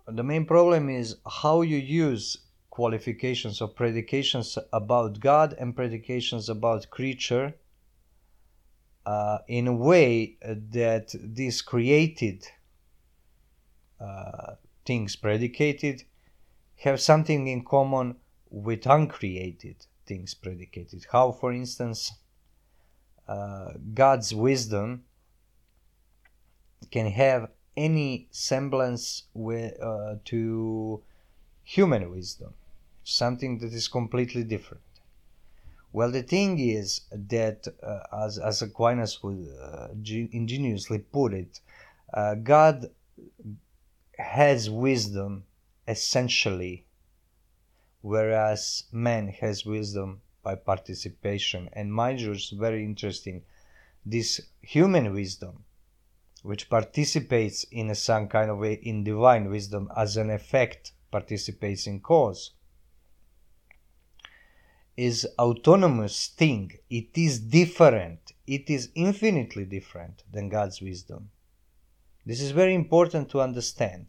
the 0.08 0.24
main 0.24 0.46
problem 0.46 0.89
is 0.89 1.18
how 1.42 1.62
you 1.62 1.77
use 1.77 2.38
qualifications 2.70 3.62
or 3.62 3.68
predications 3.68 4.58
about 4.74 5.20
god 5.20 5.53
and 5.60 5.75
predications 5.75 6.50
about 6.50 6.89
creature 6.89 7.53
uh, 9.06 9.38
in 9.48 9.68
a 9.68 9.74
way 9.74 10.38
that 10.42 11.13
these 11.13 11.62
created 11.62 12.46
uh, 14.00 14.56
things 14.86 15.15
predicated 15.15 16.03
have 16.77 17.00
something 17.00 17.48
in 17.48 17.63
common 17.63 18.15
with 18.50 18.86
uncreated 18.86 19.86
things 20.06 20.34
predicated. 20.34 21.06
How 21.12 21.32
for 21.32 21.53
instance 21.53 22.12
uh, 23.27 23.74
god's 23.94 24.34
wisdom 24.34 25.03
can 26.92 27.08
have 27.08 27.50
any 27.75 28.27
semblance 28.32 29.24
with, 29.34 29.82
uh, 29.82 30.15
to 30.25 31.01
human 31.63 32.10
wisdom, 32.12 32.53
something 33.03 33.58
that 33.60 33.74
is 33.74 33.88
completely 33.88 34.44
different. 34.44 34.84
Well, 35.92 36.12
the 36.12 36.24
thing 36.24 36.60
is 36.60 37.01
that, 37.12 37.68
uh, 37.84 38.25
as, 38.25 38.39
as 38.39 38.62
Aquinas 38.62 39.22
would 39.22 39.48
uh, 39.62 39.89
ingeniously 40.32 41.00
put 41.00 41.34
it, 41.34 41.60
uh, 42.13 42.36
God 42.36 42.89
has 44.18 44.70
wisdom 44.70 45.44
essentially, 45.88 46.86
whereas 48.01 48.84
man 48.92 49.27
has 49.27 49.65
wisdom 49.65 50.22
by 50.44 50.56
participation. 50.56 51.70
And 51.74 51.94
mind 51.94 52.22
you, 52.22 52.32
it's 52.32 52.50
very 52.50 52.84
interesting. 52.84 53.44
This 54.06 54.42
human 54.62 55.13
wisdom 55.13 55.63
which 56.44 56.70
participates 56.70 57.64
in 57.72 57.94
some 57.96 58.28
kind 58.28 58.52
of 58.52 58.60
way 58.60 58.74
in 58.74 59.04
divine 59.04 59.50
wisdom 59.50 59.90
as 59.98 60.16
an 60.16 60.30
effect 60.30 60.92
participates 61.10 61.88
in 61.88 62.00
cause 62.00 62.52
is 64.96 65.28
autonomous 65.40 66.28
thing. 66.28 66.72
It 66.90 67.18
is 67.18 67.40
different. 67.40 68.34
It 68.46 68.70
is 68.70 68.90
infinitely 68.94 69.66
different 69.66 70.24
than 70.32 70.50
god's 70.50 70.82
wisdom. 70.82 71.30
This 72.26 72.42
is 72.42 72.52
very 72.52 72.76
important 72.76 73.30
to 73.32 73.42
understand. 73.42 74.08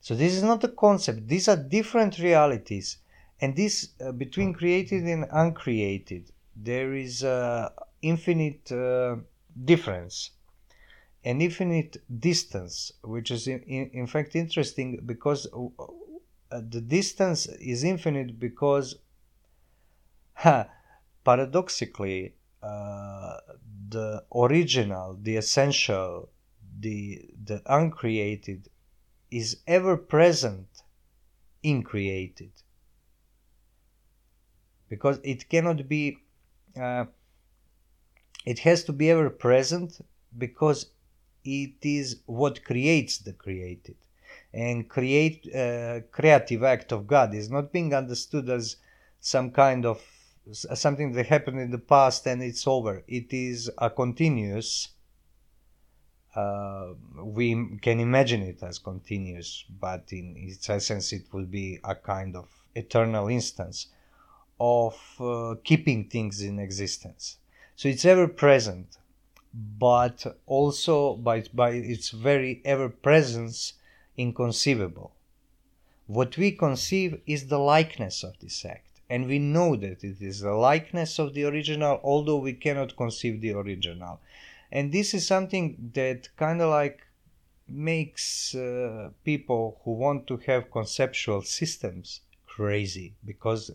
So 0.00 0.14
this 0.14 0.34
is 0.34 0.42
not 0.42 0.64
a 0.64 0.68
concept. 0.68 1.28
These 1.28 1.48
are 1.48 1.56
different 1.56 2.18
realities, 2.18 2.98
and 3.40 3.56
this 3.56 3.90
uh, 4.04 4.12
between 4.12 4.52
created 4.52 5.04
and 5.04 5.26
uncreated, 5.30 6.30
there 6.56 6.92
is 6.92 7.22
a 7.22 7.72
infinite 8.02 8.70
uh, 8.70 9.16
difference, 9.64 10.30
an 11.24 11.40
infinite 11.40 11.96
distance, 12.20 12.92
which 13.02 13.30
is 13.30 13.46
in, 13.46 13.60
in, 13.60 13.90
in 13.92 14.06
fact 14.06 14.34
interesting 14.34 15.00
because 15.06 15.46
uh, 15.52 15.66
uh 16.50 16.60
the 16.68 16.80
distance 16.80 17.46
is 17.46 17.84
infinite 17.84 18.38
because, 18.38 18.96
paradoxically, 21.24 22.34
uh, 22.62 23.36
the 23.88 24.24
original, 24.34 25.18
the 25.20 25.36
essential, 25.36 26.28
the 26.80 27.24
the 27.44 27.62
uncreated 27.66 28.68
is 29.30 29.58
ever 29.66 29.96
present 29.96 30.68
in 31.62 31.82
created. 31.82 32.52
Because 34.88 35.18
it 35.22 35.48
cannot 35.48 35.88
be 35.88 36.18
uh, 36.76 37.06
it 38.44 38.58
has 38.60 38.84
to 38.84 38.92
be 38.92 39.10
ever 39.10 39.30
present 39.30 40.04
because 40.36 40.91
it 41.44 41.74
is 41.82 42.20
what 42.26 42.64
creates 42.64 43.18
the 43.18 43.32
created. 43.32 43.96
And 44.54 44.88
create 44.88 45.48
uh, 45.54 46.00
creative 46.10 46.62
act 46.62 46.92
of 46.92 47.06
god 47.06 47.34
is 47.34 47.50
not 47.50 47.72
being 47.72 47.94
understood 47.94 48.50
as 48.50 48.76
some 49.20 49.50
kind 49.50 49.86
of 49.86 50.02
something 50.52 51.12
that 51.12 51.26
happened 51.26 51.60
in 51.60 51.70
the 51.70 51.78
past 51.78 52.26
and 52.26 52.42
it's 52.42 52.66
over. 52.66 53.02
It 53.06 53.32
is 53.32 53.70
a 53.78 53.88
continuous 53.88 54.88
uh, 56.34 56.94
we 57.22 57.78
can 57.82 58.00
imagine 58.00 58.42
it 58.42 58.62
as 58.62 58.78
continuous 58.78 59.64
but 59.80 60.04
in 60.12 60.34
its 60.36 60.68
essence 60.70 61.12
it 61.12 61.24
will 61.32 61.44
be 61.44 61.78
a 61.84 61.94
kind 61.94 62.34
of 62.36 62.48
eternal 62.74 63.28
instance 63.28 63.88
of 64.58 64.96
uh, 65.20 65.56
keeping 65.64 66.08
things 66.08 66.40
in 66.40 66.58
existence. 66.58 67.38
So 67.76 67.88
it's 67.88 68.04
ever 68.04 68.28
present, 68.28 68.96
but 69.54 70.38
also 70.46 71.14
by, 71.14 71.44
by 71.52 71.70
its 71.70 72.10
very 72.10 72.60
ever 72.64 72.88
presence 72.88 73.74
inconceivable. 74.16 75.12
What 76.06 76.36
we 76.36 76.52
conceive 76.52 77.20
is 77.26 77.46
the 77.46 77.58
likeness 77.58 78.22
of 78.22 78.38
this 78.40 78.64
act, 78.64 79.00
and 79.08 79.26
we 79.26 79.38
know 79.38 79.76
that 79.76 80.04
it 80.04 80.20
is 80.20 80.40
the 80.40 80.52
likeness 80.52 81.18
of 81.18 81.34
the 81.34 81.44
original, 81.44 82.00
although 82.02 82.38
we 82.38 82.54
cannot 82.54 82.96
conceive 82.96 83.40
the 83.40 83.52
original. 83.52 84.20
And 84.70 84.90
this 84.90 85.14
is 85.14 85.26
something 85.26 85.90
that 85.94 86.28
kind 86.36 86.60
of 86.60 86.70
like 86.70 87.06
makes 87.68 88.54
uh, 88.54 89.10
people 89.24 89.80
who 89.84 89.92
want 89.92 90.26
to 90.26 90.36
have 90.38 90.70
conceptual 90.70 91.42
systems 91.42 92.20
crazy 92.46 93.14
because 93.24 93.70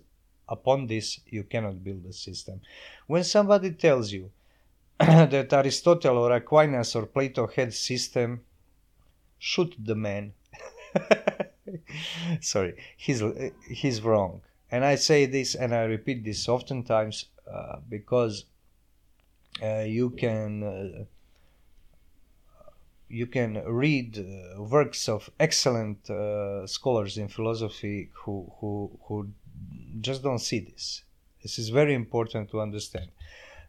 upon 0.50 0.88
this 0.88 1.20
you 1.28 1.44
cannot 1.44 1.84
build 1.84 2.06
a 2.06 2.14
system 2.14 2.62
when 3.08 3.24
somebody 3.24 3.72
tells 3.72 4.12
you 4.12 4.30
that 5.00 5.54
aristotle 5.54 6.18
or 6.18 6.32
aquinas 6.32 6.96
or 6.96 7.06
plato 7.06 7.46
had 7.48 7.72
system 7.72 8.42
shoot 9.38 9.76
the 9.78 9.94
man. 9.96 10.34
Sorry 12.42 12.74
he's 12.96 13.22
he's 13.70 14.02
wrong. 14.02 14.42
And 14.72 14.84
i 14.84 14.96
say 14.96 15.26
this 15.28 15.54
and 15.56 15.74
i 15.74 15.84
repeat 15.84 16.24
this 16.26 16.50
oftentimes 16.50 17.26
uh, 17.52 17.78
because 17.88 18.46
uh, 19.62 19.82
you 19.82 20.10
can 20.10 20.64
uh, 20.64 21.04
you 23.08 23.28
can 23.28 23.64
read 23.66 24.18
uh, 24.18 24.62
works 24.64 25.08
of 25.08 25.30
excellent 25.40 26.10
uh, 26.10 26.66
scholars 26.66 27.18
in 27.18 27.28
philosophy 27.28 28.10
who 28.14 28.52
who 28.60 29.00
who 29.04 29.30
just 30.02 30.24
don't 30.24 30.40
see 30.40 30.60
this. 30.60 31.04
This 31.44 31.60
is 31.60 31.70
very 31.70 31.94
important 31.94 32.50
to 32.50 32.62
understand 32.62 33.10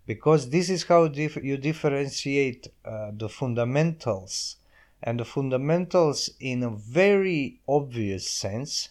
because 0.09 0.49
this 0.49 0.71
is 0.71 0.85
how 0.85 1.07
dif- 1.07 1.45
you 1.45 1.59
differentiate 1.59 2.69
uh, 2.87 3.11
the 3.15 3.29
fundamentals 3.29 4.57
and 5.03 5.21
the 5.21 5.25
fundamentals 5.27 6.31
in 6.41 6.63
a 6.63 6.71
very 6.71 7.61
obvious 7.69 8.29
sense, 8.29 8.89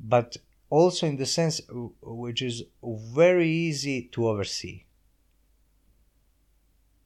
but 0.00 0.38
also 0.70 1.06
in 1.06 1.16
the 1.18 1.26
sense 1.26 1.60
which 2.00 2.40
is 2.40 2.64
very 2.82 3.50
easy 3.50 4.02
to 4.12 4.28
oversee. 4.28 4.84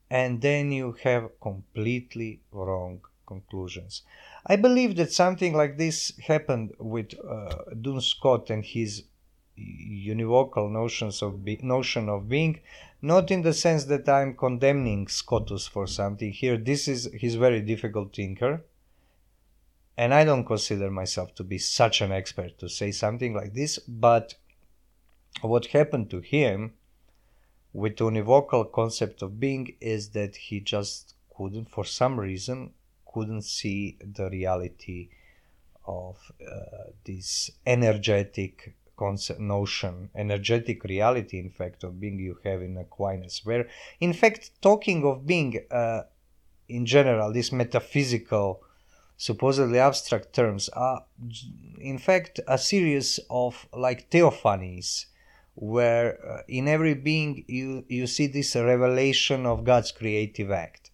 And 0.08 0.40
then 0.40 0.70
you 0.70 0.92
have 1.02 1.40
completely 1.40 2.42
wrong 2.52 3.00
conclusions. 3.26 4.02
I 4.46 4.54
believe 4.56 4.94
that 4.96 5.12
something 5.12 5.54
like 5.54 5.76
this 5.76 6.16
happened 6.18 6.74
with 6.78 7.14
uh, 7.18 7.64
Duns 7.80 8.06
Scotus 8.06 8.50
and 8.50 8.64
his 8.64 9.04
univocal 9.58 10.70
notions 10.70 11.22
of 11.22 11.44
be- 11.44 11.60
notion 11.62 12.08
of 12.08 12.28
being 12.28 12.60
not 13.02 13.30
in 13.30 13.42
the 13.42 13.52
sense 13.52 13.84
that 13.84 14.08
i'm 14.08 14.34
condemning 14.34 15.08
scotus 15.08 15.66
for 15.66 15.86
something. 15.86 16.32
Here 16.32 16.56
this 16.56 16.88
is 16.88 17.08
he's 17.18 17.34
very 17.36 17.60
difficult 17.60 18.14
thinker. 18.14 18.64
And 19.96 20.14
i 20.14 20.24
don't 20.24 20.44
consider 20.44 20.90
myself 20.90 21.34
to 21.36 21.44
be 21.44 21.58
such 21.58 22.00
an 22.00 22.12
expert 22.12 22.58
to 22.58 22.68
say 22.68 22.90
something 22.90 23.34
like 23.34 23.54
this 23.54 23.78
but 23.78 24.34
what 25.42 25.66
happened 25.66 26.10
to 26.10 26.20
him 26.20 26.72
with 27.72 27.96
the 27.96 28.04
univocal 28.04 28.70
concept 28.72 29.22
of 29.22 29.38
being 29.38 29.76
is 29.80 30.10
that 30.10 30.36
he 30.36 30.60
just 30.60 31.14
couldn't 31.36 31.70
for 31.70 31.84
some 31.84 32.18
reason 32.18 32.72
couldn't 33.12 33.42
see 33.42 33.96
the 34.00 34.28
reality 34.30 35.08
of 35.86 36.16
uh, 36.40 36.90
this 37.04 37.50
energetic 37.66 38.74
concept 39.02 39.40
notion 39.40 39.94
energetic 40.24 40.78
reality 40.84 41.38
in 41.44 41.50
fact 41.50 41.84
of 41.84 41.98
being 42.02 42.18
you 42.18 42.36
have 42.44 42.60
in 42.68 42.76
aquinas 42.84 43.40
where 43.44 43.64
in 44.06 44.12
fact 44.12 44.42
talking 44.60 45.00
of 45.10 45.26
being 45.32 45.52
uh, 45.70 46.02
in 46.68 46.84
general 46.86 47.32
these 47.32 47.52
metaphysical 47.52 48.62
supposedly 49.16 49.78
abstract 49.78 50.32
terms 50.32 50.68
are 50.70 51.04
in 51.78 51.98
fact 51.98 52.40
a 52.56 52.58
series 52.58 53.20
of 53.28 53.66
like 53.86 54.10
theophanies 54.10 55.06
where 55.54 56.08
uh, 56.26 56.42
in 56.48 56.68
every 56.68 56.94
being 56.94 57.44
you 57.46 57.84
you 57.88 58.06
see 58.06 58.26
this 58.26 58.54
revelation 58.56 59.46
of 59.46 59.64
god's 59.64 59.92
creative 59.92 60.50
act 60.50 60.89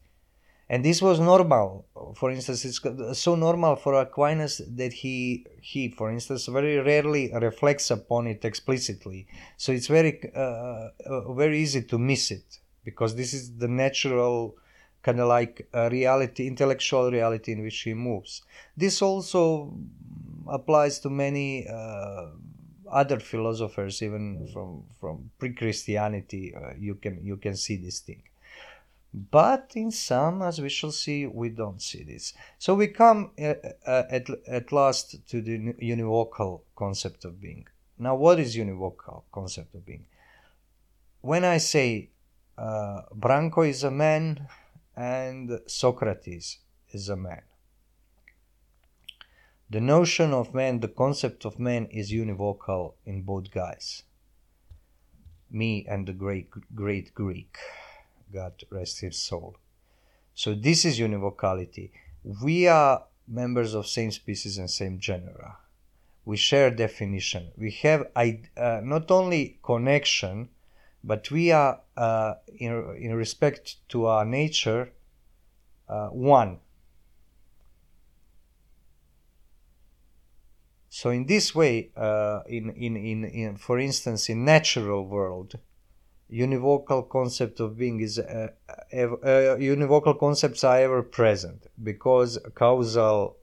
and 0.68 0.84
this 0.84 1.00
was 1.00 1.20
normal. 1.20 1.86
For 2.16 2.30
instance 2.30 2.64
it's 2.64 3.18
so 3.18 3.34
normal 3.34 3.76
for 3.76 3.94
aquinas 3.94 4.60
that 4.76 4.92
he 4.92 5.46
he 5.60 5.88
for 5.90 6.10
instance 6.10 6.46
very 6.46 6.78
rarely 6.78 7.32
reflects 7.34 7.90
upon 7.90 8.26
it 8.26 8.44
explicitly. 8.44 9.26
So 9.56 9.72
it's 9.72 9.86
very 9.86 10.20
uh, 10.34 10.88
uh, 11.06 11.32
very 11.32 11.60
easy 11.60 11.82
to 11.82 11.98
miss 11.98 12.30
it 12.30 12.58
because 12.84 13.14
this 13.14 13.32
is 13.32 13.56
the 13.56 13.68
natural 13.68 14.56
kind 15.02 15.20
of 15.20 15.28
like 15.28 15.68
reality 15.74 16.46
intellectual 16.46 17.10
reality 17.10 17.52
in 17.52 17.62
which 17.62 17.80
he 17.82 17.94
moves. 17.94 18.42
This 18.76 19.02
also 19.02 19.72
applies 20.48 20.98
to 21.00 21.10
many 21.10 21.66
uh, 21.68 22.26
other 22.90 23.20
philosophers 23.20 24.02
even 24.02 24.48
from 24.52 24.84
from 25.00 25.30
pre-christianity 25.38 26.54
uh, 26.54 26.72
you 26.78 26.94
can 26.96 27.24
you 27.24 27.36
can 27.36 27.56
see 27.56 27.76
this 27.76 28.00
thing 28.00 28.22
but 29.16 29.72
in 29.74 29.90
some, 29.90 30.42
as 30.42 30.60
we 30.60 30.68
shall 30.68 30.92
see, 30.92 31.26
we 31.26 31.48
don't 31.48 31.80
see 31.80 32.02
this. 32.02 32.34
So 32.58 32.74
we 32.74 32.88
come 32.88 33.30
uh, 33.40 33.54
uh, 33.86 34.02
at, 34.10 34.28
at 34.46 34.72
last 34.72 35.26
to 35.28 35.40
the 35.40 35.72
univocal 35.82 36.60
concept 36.76 37.24
of 37.24 37.40
being. 37.40 37.66
Now, 37.98 38.14
what 38.14 38.38
is 38.38 38.54
univocal 38.54 39.22
concept 39.32 39.74
of 39.74 39.86
being? 39.86 40.04
When 41.22 41.44
I 41.44 41.56
say 41.56 42.10
uh, 42.58 43.02
Branko 43.18 43.66
is 43.66 43.84
a 43.84 43.90
man 43.90 44.48
and 44.94 45.60
Socrates 45.66 46.58
is 46.90 47.08
a 47.08 47.16
man, 47.16 47.40
the 49.70 49.80
notion 49.80 50.34
of 50.34 50.52
man, 50.52 50.80
the 50.80 50.88
concept 50.88 51.46
of 51.46 51.58
man 51.58 51.86
is 51.86 52.12
univocal 52.12 52.92
in 53.06 53.22
both 53.22 53.50
guys. 53.50 54.02
Me 55.50 55.86
and 55.88 56.06
the 56.06 56.12
great 56.12 56.50
great 56.74 57.14
Greek. 57.14 57.56
God 58.36 58.52
rest 58.70 59.00
his 59.00 59.16
soul. 59.18 59.56
So 60.34 60.54
this 60.54 60.84
is 60.84 61.00
univocality. 61.00 61.90
We 62.42 62.68
are 62.68 63.04
members 63.26 63.72
of 63.74 63.86
same 63.86 64.10
species 64.10 64.58
and 64.58 64.70
same 64.70 64.98
genera. 64.98 65.56
We 66.26 66.36
share 66.36 66.70
definition. 66.70 67.52
We 67.56 67.70
have 67.82 68.00
uh, 68.14 68.80
not 68.82 69.10
only 69.10 69.58
connection, 69.62 70.50
but 71.02 71.30
we 71.30 71.52
are, 71.52 71.80
uh, 71.96 72.34
in, 72.58 72.72
in 73.00 73.14
respect 73.14 73.76
to 73.92 74.06
our 74.06 74.24
nature, 74.24 74.92
uh, 75.88 76.08
one. 76.08 76.58
So 80.90 81.10
in 81.10 81.26
this 81.26 81.54
way, 81.54 81.90
uh, 81.96 82.40
in, 82.46 82.70
in, 82.70 82.96
in, 82.96 83.24
in, 83.24 83.56
for 83.56 83.78
instance, 83.78 84.28
in 84.28 84.44
natural 84.44 85.06
world, 85.06 85.54
univocal 86.32 87.08
concept 87.08 87.60
of 87.60 87.78
being 87.78 88.00
is 88.00 88.18
uh, 88.18 88.48
uh, 88.68 88.96
univocal 89.58 90.18
concepts 90.18 90.64
are 90.64 90.78
ever 90.78 91.02
present 91.02 91.66
because 91.82 92.38
causal 92.54 93.36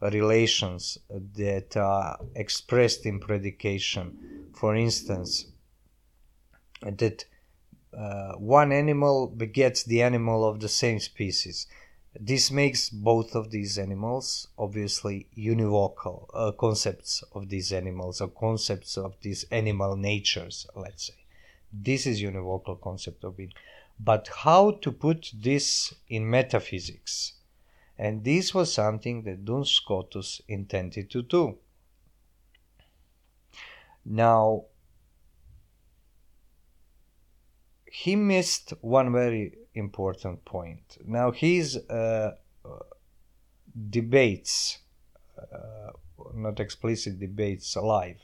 relations 0.00 0.98
that 1.10 1.76
are 1.76 2.18
expressed 2.34 3.06
in 3.06 3.20
predication. 3.20 4.50
For 4.54 4.74
instance, 4.74 5.46
that 6.82 7.24
uh, 7.96 8.32
one 8.34 8.72
animal 8.72 9.26
begets 9.28 9.84
the 9.84 10.02
animal 10.02 10.46
of 10.48 10.60
the 10.60 10.68
same 10.68 11.00
species. 11.00 11.66
This 12.18 12.50
makes 12.50 12.90
both 12.90 13.34
of 13.34 13.50
these 13.50 13.78
animals 13.78 14.48
obviously 14.58 15.26
univocal 15.36 16.28
uh, 16.32 16.52
concepts 16.52 17.24
of 17.32 17.48
these 17.48 17.72
animals 17.72 18.20
or 18.20 18.28
concepts 18.28 18.96
of 18.96 19.16
these 19.20 19.44
animal 19.50 19.96
natures, 19.96 20.66
let's 20.76 21.08
say. 21.08 21.23
This 21.76 22.06
is 22.06 22.22
univocal 22.22 22.80
concept 22.80 23.24
of 23.24 23.36
being. 23.36 23.52
But 23.98 24.28
how 24.28 24.72
to 24.82 24.92
put 24.92 25.32
this 25.34 25.94
in 26.08 26.28
metaphysics? 26.28 27.34
And 27.98 28.24
this 28.24 28.54
was 28.54 28.72
something 28.72 29.22
that 29.22 29.44
Duns 29.44 29.70
Scotus 29.70 30.40
intended 30.48 31.10
to 31.10 31.22
do. 31.22 31.58
Now, 34.04 34.64
he 37.86 38.16
missed 38.16 38.74
one 38.80 39.12
very 39.12 39.52
important 39.74 40.44
point. 40.44 40.98
Now, 41.04 41.30
his 41.30 41.76
uh, 41.76 42.32
debates, 43.90 44.78
uh, 45.38 45.90
not 46.34 46.60
explicit 46.60 47.18
debates 47.18 47.76
live, 47.76 48.20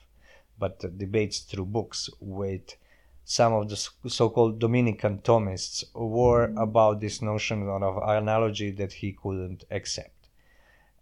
but 0.59 0.81
debates 0.99 1.41
through 1.41 1.67
books 1.67 2.11
with 2.21 2.75
some 3.31 3.53
of 3.53 3.69
the 3.69 3.77
so-called 3.77 4.59
Dominican 4.59 5.19
Thomists 5.19 5.85
were 5.95 6.53
about 6.57 7.01
this 7.01 7.23
notion 7.23 7.69
of 7.69 7.97
analogy 8.03 8.73
that 8.73 8.93
he 8.93 9.13
couldn't 9.13 9.63
accept. 9.71 10.27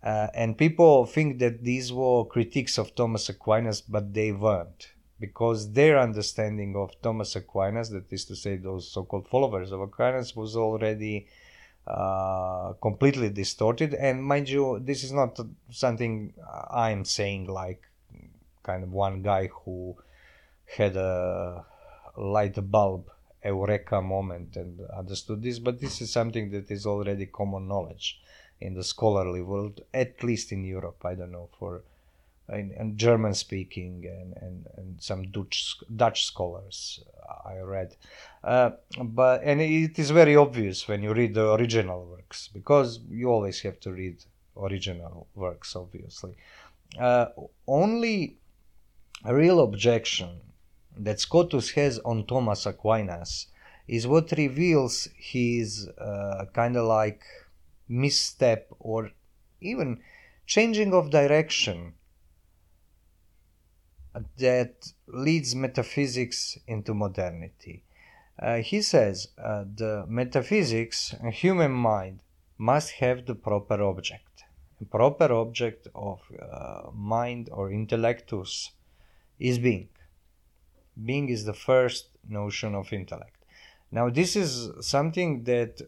Uh, 0.03 0.27
and 0.35 0.59
people 0.59 1.07
think 1.07 1.39
that 1.39 1.65
these 1.65 1.91
were 1.91 2.27
critiques 2.27 2.77
of 2.77 2.95
Thomas 2.95 3.31
Aquinas, 3.31 3.81
but 3.81 4.13
they 4.13 4.31
weren't 4.31 4.93
because 5.19 5.73
their 5.73 5.99
understanding 5.99 6.77
of 6.77 6.91
Thomas 7.01 7.35
Aquinas, 7.35 7.89
that 7.89 8.13
is 8.13 8.27
to 8.27 8.37
say, 8.37 8.59
those 8.59 8.93
so 8.93 9.05
called 9.05 9.27
followers 9.27 9.73
of 9.73 9.81
Aquinas, 9.81 10.37
was 10.37 10.55
already 10.55 11.29
uh, 11.87 12.75
completely 12.83 13.31
distorted. 13.31 13.95
And 13.95 14.23
mind 14.23 14.51
you, 14.51 14.81
this 14.81 15.03
is 15.03 15.13
not 15.13 15.41
something 15.71 16.35
I'm 16.71 17.07
saying 17.07 17.47
like 17.47 17.81
kind 18.65 18.83
of 18.85 18.93
one 18.93 19.23
guy 19.23 19.47
who 19.47 19.97
had 20.67 20.95
a 20.95 21.65
light 22.19 22.59
bulb 22.71 23.11
eureka 23.45 24.03
moment 24.03 24.57
and 24.57 24.81
understood 24.97 25.43
this, 25.43 25.59
but 25.59 25.81
this 25.81 26.01
is 26.01 26.11
something 26.11 26.51
that 26.51 26.71
is 26.71 26.87
already 26.87 27.27
common 27.27 27.69
knowledge 27.69 28.21
in 28.61 28.75
the 28.75 28.83
scholarly 28.83 29.43
world, 29.43 29.81
at 29.95 30.23
least 30.23 30.53
in 30.53 30.65
Europe. 30.65 31.01
I 31.05 31.15
don't 31.15 31.33
know 31.33 31.49
for 31.59 31.83
and, 32.49 32.97
German 32.97 33.35
speaking 33.35 34.05
and, 34.07 34.35
and, 34.43 34.67
and 34.77 35.03
some 35.03 35.31
Dutch 35.31 35.77
Dutch 35.95 36.25
scholars 36.25 37.01
I 37.45 37.59
read. 37.59 37.95
Uh, 38.43 38.71
but 39.03 39.43
and 39.45 39.61
it 39.61 39.99
is 39.99 40.11
very 40.11 40.35
obvious 40.35 40.89
when 40.89 41.03
you 41.03 41.13
read 41.13 41.35
the 41.35 41.53
original 41.53 42.07
works 42.07 42.49
because 42.49 43.01
you 43.11 43.31
always 43.31 43.61
have 43.61 43.79
to 43.81 43.93
read 43.93 44.25
original 44.57 45.27
works 45.35 45.77
obviously. 45.77 46.35
Uh, 46.99 47.27
only 47.67 48.39
a 49.25 49.35
real 49.35 49.61
objection 49.61 50.41
that 50.99 51.21
Scotus 51.21 51.71
has 51.71 51.99
on 52.01 52.27
Thomas 52.27 52.67
Aquinas 52.67 53.47
is 53.87 54.07
what 54.07 54.33
reveals 54.33 55.09
his 55.17 55.89
uh, 55.99 56.45
kind 56.53 56.77
of 56.77 56.87
like 56.87 57.23
misstep 57.89 58.67
or 58.79 59.11
even 59.61 60.01
changing 60.47 60.93
of 60.93 61.11
direction 61.11 61.95
that 64.39 64.93
leads 65.07 65.55
metaphysics 65.55 66.59
into 66.67 66.93
modernity. 66.93 67.85
Uh, 68.41 68.57
he 68.57 68.83
says 68.83 69.29
uh, 69.43 69.65
the 69.75 70.05
metaphysics 70.09 71.15
human 71.33 71.73
mind 71.73 72.21
must 72.57 72.93
have 72.93 73.27
the 73.27 73.35
proper 73.35 73.83
object. 73.83 74.45
A 74.81 74.85
proper 74.85 75.33
object 75.33 75.89
of 75.95 76.21
uh, 76.41 76.91
mind 76.95 77.49
or 77.53 77.71
intellectus 77.71 78.71
is 79.39 79.59
being. 79.59 79.89
Being 81.05 81.29
is 81.29 81.45
the 81.45 81.55
first 81.55 82.09
notion 82.29 82.75
of 82.75 82.93
intellect. 82.93 83.45
Now, 83.91 84.11
this 84.11 84.37
is 84.37 84.71
something 84.81 85.45
that 85.45 85.81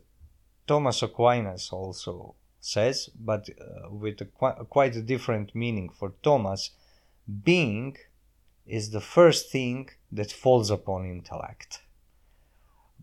Thomas 0.67 1.03
Aquinas 1.03 1.71
also 1.73 2.35
says, 2.61 3.11
but 3.19 3.49
uh, 3.51 3.91
with 3.91 4.21
a 4.21 4.27
qu- 4.27 4.65
quite 4.67 4.97
a 4.97 5.03
different 5.03 5.55
meaning. 5.55 5.91
For 5.91 6.13
Thomas, 6.23 6.71
being 7.45 7.97
is 8.67 8.91
the 8.91 9.01
first 9.01 9.51
thing 9.51 9.91
that 10.13 10.31
falls 10.31 10.71
upon 10.71 11.11
intellect. 11.11 11.83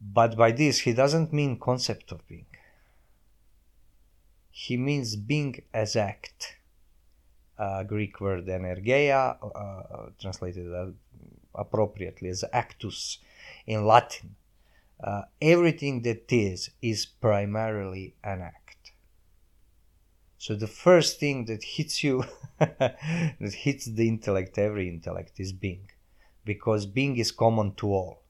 But 0.01 0.37
by 0.37 0.51
this, 0.51 0.79
he 0.79 0.93
doesn't 0.93 1.33
mean 1.33 1.59
concept 1.59 2.11
of 2.11 2.27
being. 2.27 2.45
He 4.51 4.77
means 4.77 5.15
being 5.15 5.61
as 5.73 5.95
act. 5.95 6.57
Uh, 7.57 7.83
Greek 7.83 8.21
word 8.21 8.45
energeia, 8.45 9.37
uh, 9.43 10.09
translated 10.21 10.67
appropriately 11.57 12.29
as 12.29 12.43
actus 12.53 13.19
in 13.65 13.85
Latin. 13.85 14.35
Uh, 15.03 15.23
everything 15.41 16.01
that 16.03 16.31
is 16.31 16.71
is 16.81 17.05
primarily 17.05 18.15
an 18.23 18.41
act. 18.41 18.91
So 20.37 20.55
the 20.55 20.67
first 20.67 21.19
thing 21.19 21.45
that 21.45 21.63
hits 21.63 22.03
you, 22.03 22.23
that 22.59 23.53
hits 23.53 23.85
the 23.85 24.07
intellect, 24.07 24.57
every 24.57 24.87
intellect, 24.87 25.39
is 25.39 25.51
being, 25.51 25.89
because 26.45 26.85
being 26.85 27.17
is 27.17 27.31
common 27.31 27.73
to 27.75 27.87
all. 27.87 28.23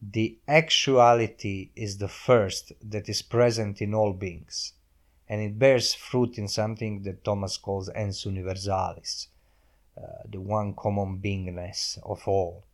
The 0.00 0.38
actuality 0.46 1.70
is 1.74 1.98
the 1.98 2.08
first 2.08 2.72
that 2.82 3.08
is 3.08 3.22
present 3.22 3.80
in 3.80 3.94
all 3.94 4.12
beings, 4.12 4.74
and 5.28 5.40
it 5.40 5.58
bears 5.58 5.94
fruit 5.94 6.38
in 6.38 6.46
something 6.48 7.02
that 7.02 7.24
Thomas 7.24 7.56
calls 7.56 7.88
ens 7.90 8.24
universalis, 8.24 9.28
the 10.30 10.40
one 10.40 10.74
common 10.74 11.18
beingness 11.18 11.98
of 12.02 12.26
all, 12.26 12.64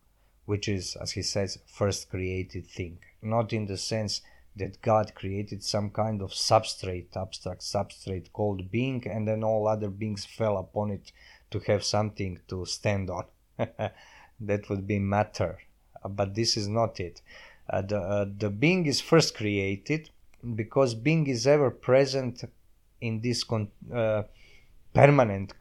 which 0.45 0.67
is, 0.67 0.95
as 0.95 1.11
he 1.11 1.21
says, 1.21 1.59
first 1.65 2.09
created 2.09 2.67
thing, 2.67 2.99
not 3.21 3.53
in 3.53 3.67
the 3.67 3.77
sense 3.77 4.21
that 4.55 4.81
God 4.81 5.13
created 5.15 5.63
some 5.63 5.89
kind 5.91 6.21
of 6.21 6.31
substrate, 6.31 7.15
abstract 7.15 7.61
substrate 7.61 8.31
called 8.33 8.69
being, 8.71 9.07
and 9.07 9.27
then 9.27 9.43
all 9.43 9.67
other 9.67 9.89
beings 9.89 10.25
fell 10.25 10.57
upon 10.57 10.91
it 10.91 11.11
to 11.51 11.59
have 11.59 11.83
something 11.83 12.39
to 12.47 12.65
stand 12.65 13.09
on. 13.09 13.25
that 13.57 14.69
would 14.69 14.87
be 14.87 14.99
matter. 14.99 15.59
Uh, 16.03 16.09
but 16.09 16.35
this 16.35 16.57
is 16.57 16.67
not 16.67 16.99
it. 16.99 17.21
Uh, 17.69 17.81
the, 17.81 17.97
uh, 17.97 18.25
the 18.37 18.49
being 18.49 18.85
is 18.85 18.99
first 18.99 19.35
created 19.35 20.09
because 20.55 20.95
being 20.95 21.27
is 21.27 21.47
ever 21.47 21.69
present 21.69 22.43
in 22.99 23.21
this 23.21 23.43
con- 23.43 23.71
uh, 23.93 24.23
permanent 24.93 25.53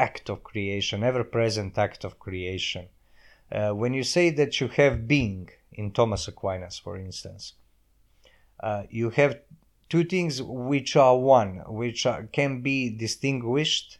act 0.00 0.30
of 0.30 0.42
creation, 0.42 1.04
ever 1.04 1.24
present 1.24 1.76
act 1.76 2.04
of 2.04 2.18
creation. 2.18 2.88
Uh, 3.52 3.70
when 3.80 3.92
you 3.94 4.04
say 4.04 4.30
that 4.30 4.60
you 4.60 4.68
have 4.68 5.06
being, 5.06 5.50
in 5.72 5.92
Thomas 5.92 6.28
Aquinas, 6.28 6.78
for 6.78 6.96
instance, 6.96 7.54
uh, 8.60 8.82
you 8.90 9.10
have 9.10 9.40
two 9.88 10.04
things 10.04 10.42
which 10.42 10.96
are 10.96 11.18
one, 11.18 11.62
which 11.82 12.06
are, 12.06 12.22
can 12.38 12.62
be 12.62 12.90
distinguished, 12.90 13.98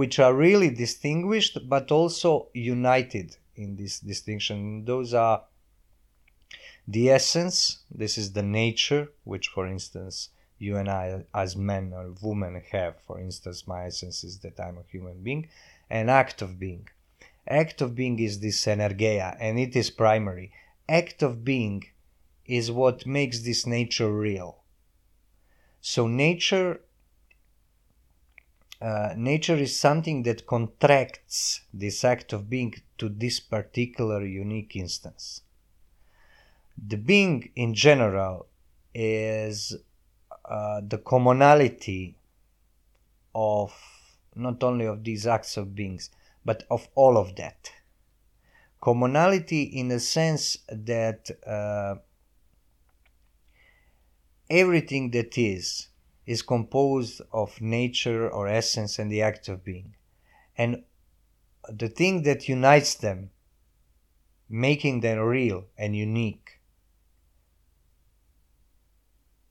which 0.00 0.18
are 0.18 0.34
really 0.34 0.70
distinguished, 0.70 1.58
but 1.68 1.90
also 1.90 2.48
united 2.54 3.36
in 3.56 3.76
this 3.76 4.00
distinction. 4.00 4.84
Those 4.84 5.14
are 5.14 5.44
the 6.86 7.10
essence, 7.10 7.80
this 7.90 8.18
is 8.18 8.32
the 8.32 8.42
nature, 8.42 9.08
which, 9.24 9.48
for 9.48 9.66
instance, 9.66 10.30
you 10.60 10.76
and 10.76 10.88
I, 10.88 11.24
as 11.34 11.56
men 11.56 11.92
or 11.92 12.14
women, 12.22 12.62
have. 12.70 13.00
For 13.06 13.18
instance, 13.18 13.66
my 13.66 13.86
essence 13.86 14.22
is 14.22 14.38
that 14.40 14.60
I'm 14.60 14.78
a 14.78 14.84
human 14.90 15.22
being, 15.22 15.48
an 15.88 16.08
act 16.08 16.42
of 16.42 16.58
being. 16.58 16.88
Act 17.48 17.80
of 17.80 17.94
being 17.94 18.18
is 18.20 18.38
this 18.38 18.64
energeia, 18.66 19.36
and 19.40 19.58
it 19.58 19.74
is 19.74 19.90
primary. 19.90 20.52
Act 20.88 21.22
of 21.22 21.44
being 21.44 21.84
is 22.44 22.70
what 22.70 23.06
makes 23.06 23.40
this 23.40 23.66
nature 23.66 24.12
real. 24.12 24.58
So 25.80 26.06
nature 26.06 26.80
uh, 28.80 29.12
nature 29.16 29.56
is 29.56 29.78
something 29.78 30.22
that 30.22 30.46
contracts 30.46 31.60
this 31.72 32.02
act 32.02 32.32
of 32.32 32.48
being 32.48 32.74
to 32.96 33.08
this 33.08 33.38
particular 33.38 34.24
unique 34.24 34.74
instance. 34.74 35.42
The 36.78 36.96
being 36.96 37.50
in 37.56 37.74
general 37.74 38.46
is 38.94 39.76
uh, 40.50 40.80
the 40.86 40.98
commonality 40.98 42.16
of 43.34 43.72
not 44.34 44.62
only 44.64 44.84
of 44.84 45.04
these 45.04 45.24
acts 45.24 45.56
of 45.56 45.76
beings, 45.76 46.10
but 46.44 46.64
of 46.70 46.88
all 46.96 47.16
of 47.16 47.36
that. 47.36 47.70
Commonality 48.80 49.62
in 49.62 49.88
the 49.88 50.00
sense 50.00 50.58
that 50.68 51.30
uh, 51.46 51.94
everything 54.50 55.12
that 55.12 55.38
is 55.38 55.88
is 56.26 56.42
composed 56.42 57.22
of 57.32 57.60
nature 57.60 58.28
or 58.28 58.48
essence 58.48 58.98
and 58.98 59.10
the 59.10 59.22
act 59.22 59.48
of 59.48 59.64
being. 59.64 59.94
And 60.58 60.82
the 61.68 61.88
thing 61.88 62.22
that 62.24 62.48
unites 62.48 62.94
them, 62.94 63.30
making 64.48 65.00
them 65.00 65.18
real 65.18 65.66
and 65.78 65.94
unique, 65.94 66.59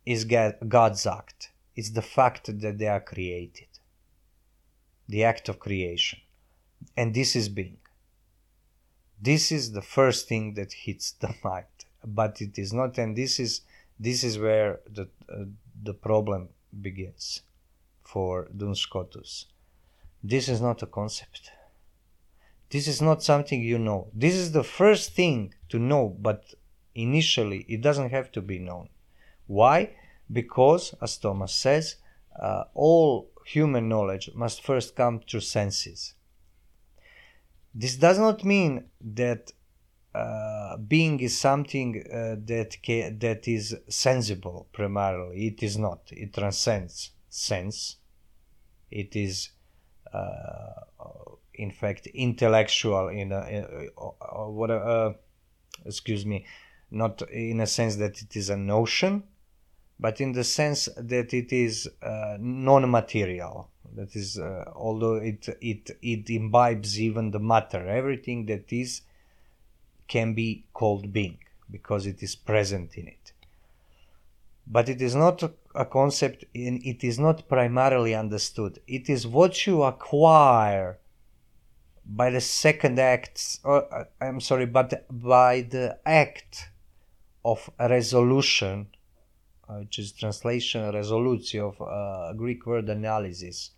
is 0.05 0.25
God's 0.25 1.05
act. 1.05 1.51
It's 1.75 1.91
the 1.91 2.01
fact 2.01 2.47
that 2.61 2.77
they 2.77 2.87
are 2.87 2.99
created, 2.99 3.67
the 5.07 5.23
act 5.23 5.49
of 5.49 5.59
creation. 5.59 6.19
And 6.95 7.13
this 7.13 7.35
is 7.35 7.49
being. 7.49 7.77
This 9.21 9.51
is 9.51 9.73
the 9.73 9.81
first 9.81 10.27
thing 10.27 10.53
that 10.53 10.73
hits 10.73 11.11
the 11.11 11.33
mind, 11.43 11.65
but 12.05 12.41
it 12.41 12.57
is 12.57 12.73
not, 12.73 12.97
and 12.97 13.15
this 13.15 13.39
is 13.39 13.61
this 13.99 14.23
is 14.23 14.39
where 14.39 14.79
the 14.89 15.09
uh, 15.29 15.45
the 15.83 15.93
problem 15.93 16.49
begins 16.81 17.41
for 18.01 18.47
Duns 18.55 18.79
Scotus. 18.79 19.45
This 20.23 20.49
is 20.49 20.61
not 20.61 20.81
a 20.81 20.85
concept. 20.85 21.51
This 22.69 22.87
is 22.87 23.01
not 23.01 23.23
something 23.23 23.61
you 23.61 23.79
know. 23.79 24.07
This 24.13 24.35
is 24.35 24.51
the 24.51 24.63
first 24.63 25.13
thing 25.13 25.53
to 25.69 25.79
know, 25.79 26.15
but 26.19 26.53
initially 26.93 27.65
it 27.67 27.81
doesn't 27.81 28.11
have 28.11 28.31
to 28.33 28.41
be 28.41 28.59
known. 28.59 28.89
Why? 29.49 29.95
Because, 30.31 30.93
as 31.01 31.17
Thomas 31.17 31.53
says, 31.53 31.95
uh, 32.39 32.65
all 32.75 33.31
human 33.45 33.89
knowledge 33.89 34.29
must 34.35 34.63
first 34.63 34.95
come 34.95 35.21
through 35.21 35.39
senses. 35.39 36.13
This 37.73 37.95
does 37.95 38.19
not 38.19 38.45
mean 38.45 38.85
that 39.01 39.51
uh, 40.13 40.77
being 40.77 41.19
is 41.19 41.35
something 41.35 42.03
uh, 42.05 42.35
that 42.45 42.77
ca- 42.85 43.09
that 43.19 43.47
is 43.47 43.75
sensible 43.87 44.67
primarily. 44.71 45.47
It 45.47 45.63
is 45.63 45.77
not. 45.77 46.01
It 46.11 46.33
transcends 46.33 47.11
sense. 47.29 47.97
It 48.91 49.15
is, 49.15 49.49
uh, 50.13 50.81
in 51.55 51.71
fact, 51.71 52.05
intellectual 52.07 53.07
in 53.07 53.31
a, 53.31 53.41
in 53.47 53.89
a 53.97 54.49
what 54.51 54.69
uh, 54.69 55.13
excuse 55.85 56.23
me, 56.23 56.45
not 56.91 57.23
in 57.31 57.61
a 57.61 57.67
sense 57.67 57.95
that 57.95 58.21
it 58.21 58.35
is 58.35 58.49
a 58.51 58.57
notion, 58.57 59.23
but 59.99 60.21
in 60.21 60.31
the 60.31 60.43
sense 60.43 60.87
that 60.97 61.33
it 61.33 61.51
is 61.51 61.89
uh, 62.01 62.37
non-material. 62.39 63.69
That 63.95 64.15
is, 64.15 64.39
although 64.75 65.15
it 65.15 65.49
it 65.61 65.89
it 66.01 66.29
imbibes 66.29 66.99
even 67.01 67.31
the 67.31 67.39
matter, 67.39 67.87
everything 67.87 68.45
that 68.45 68.71
is 68.71 69.01
can 70.07 70.33
be 70.33 70.65
called 70.73 71.11
being 71.11 71.39
because 71.71 72.05
it 72.05 72.21
is 72.21 72.35
present 72.35 72.95
in 72.95 73.07
it. 73.07 73.33
But 74.67 74.89
it 74.89 75.01
is 75.01 75.15
not 75.15 75.41
a 75.73 75.85
concept 75.85 76.45
and 76.53 76.85
it 76.85 77.03
is 77.03 77.17
not 77.17 77.47
primarily 77.47 78.13
understood. 78.13 78.79
It 78.87 79.09
is 79.09 79.25
what 79.25 79.65
you 79.65 79.83
acquire 79.83 80.99
by 82.05 82.29
the 82.29 82.41
second 82.41 82.99
act, 82.99 83.59
or, 83.63 83.91
uh, 83.93 84.05
I'm 84.21 84.41
sorry, 84.41 84.65
but 84.65 85.05
by 85.09 85.61
the 85.61 85.97
act 86.05 86.69
of 87.45 87.69
resolution, 87.79 88.87
uh, 88.93 88.98
which 89.77 89.99
is 89.99 90.11
translation 90.11 90.91
resolutio 90.91 91.69
of 91.69 91.81
uh, 91.81 92.33
Greek 92.33 92.65
word 92.65 92.89
analysis, 92.89 93.71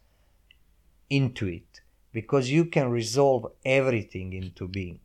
into 1.09 1.47
it, 1.47 1.81
because 2.13 2.49
you 2.49 2.65
can 2.65 2.89
resolve 2.89 3.51
everything 3.65 4.33
into 4.33 4.67
being. 4.67 4.99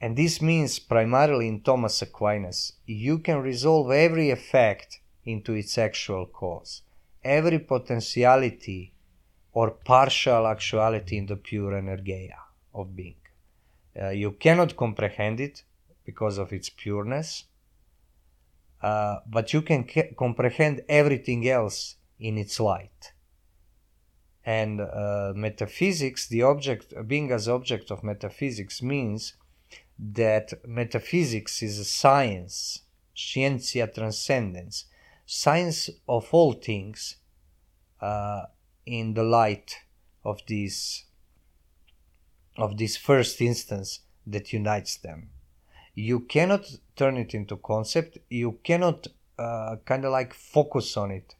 And 0.00 0.16
this 0.16 0.40
means 0.40 0.78
primarily 0.78 1.48
in 1.48 1.60
Thomas 1.60 2.02
Aquinas, 2.02 2.72
you 2.86 3.18
can 3.18 3.38
resolve 3.38 3.90
every 3.90 4.30
effect 4.30 5.00
into 5.24 5.54
its 5.54 5.78
actual 5.78 6.26
cause, 6.26 6.82
every 7.22 7.58
potentiality 7.58 8.92
or 9.52 9.70
partial 9.70 10.46
actuality 10.46 11.16
in 11.16 11.26
the 11.26 11.36
pure 11.36 11.72
energeia 11.72 12.36
of 12.74 12.96
being. 12.96 13.16
Uh, 13.98 14.10
you 14.10 14.32
cannot 14.32 14.76
comprehend 14.76 15.40
it 15.40 15.62
because 16.04 16.36
of 16.38 16.52
its 16.52 16.68
pureness, 16.68 17.44
uh, 18.84 19.20
but 19.26 19.54
you 19.54 19.62
can 19.62 19.88
comprehend 20.18 20.82
everything 20.90 21.48
else 21.48 21.96
in 22.20 22.36
its 22.36 22.60
light. 22.60 23.14
And 24.44 24.78
uh, 24.82 25.32
metaphysics, 25.34 26.28
the 26.28 26.42
object, 26.42 26.92
being 27.08 27.32
as 27.32 27.48
object 27.48 27.90
of 27.90 28.04
metaphysics, 28.04 28.82
means 28.82 29.36
that 29.98 30.52
metaphysics 30.66 31.62
is 31.62 31.78
a 31.78 31.84
science, 31.84 32.82
scientia 33.16 33.86
transcendens, 33.86 34.84
science 35.24 35.88
of 36.06 36.28
all 36.32 36.52
things 36.52 37.16
uh, 38.02 38.42
in 38.84 39.14
the 39.14 39.24
light 39.24 39.76
of 40.24 40.40
this 40.46 41.06
of 42.58 42.76
this 42.76 42.98
first 42.98 43.40
instance 43.40 44.00
that 44.26 44.52
unites 44.52 44.98
them. 44.98 45.30
You 45.94 46.20
cannot 46.20 46.66
turn 46.96 47.16
it 47.16 47.34
into 47.34 47.56
concept. 47.56 48.18
You 48.28 48.58
cannot 48.64 49.06
uh, 49.38 49.76
kind 49.84 50.04
of 50.04 50.12
like 50.12 50.34
focus 50.34 50.96
on 50.96 51.10
it, 51.10 51.34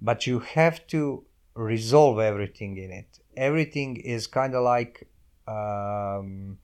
but 0.00 0.26
you 0.26 0.40
have 0.40 0.86
to 0.88 1.24
resolve 1.54 2.18
everything 2.18 2.76
in 2.76 2.90
it. 2.90 3.18
Everything 3.36 3.96
is 3.96 4.26
kind 4.26 4.54
of 4.54 4.64
like 4.64 5.08
um, 5.46 6.58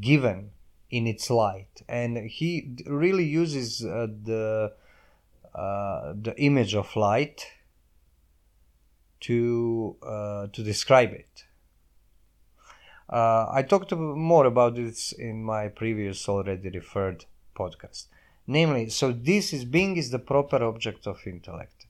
given 0.00 0.50
in 0.90 1.06
its 1.06 1.30
light 1.30 1.82
and 1.88 2.16
he 2.18 2.74
really 2.86 3.24
uses 3.24 3.84
uh, 3.84 4.08
the 4.24 4.72
uh, 5.54 6.12
the 6.20 6.34
image 6.38 6.74
of 6.74 6.94
light 6.96 7.46
to 9.20 9.96
uh, 10.02 10.46
to 10.52 10.62
describe 10.62 11.12
it 11.12 11.44
uh, 13.10 13.46
I 13.50 13.62
talked 13.62 13.92
more 13.92 14.46
about 14.46 14.76
this 14.76 15.12
in 15.12 15.42
my 15.42 15.68
previous 15.68 16.28
already 16.28 16.70
referred 16.70 17.24
podcast 17.56 18.06
namely 18.46 18.88
so 18.88 19.12
this 19.12 19.52
is 19.52 19.64
being 19.64 19.96
is 19.96 20.10
the 20.10 20.18
proper 20.18 20.62
object 20.64 21.06
of 21.06 21.26
intellect 21.26 21.86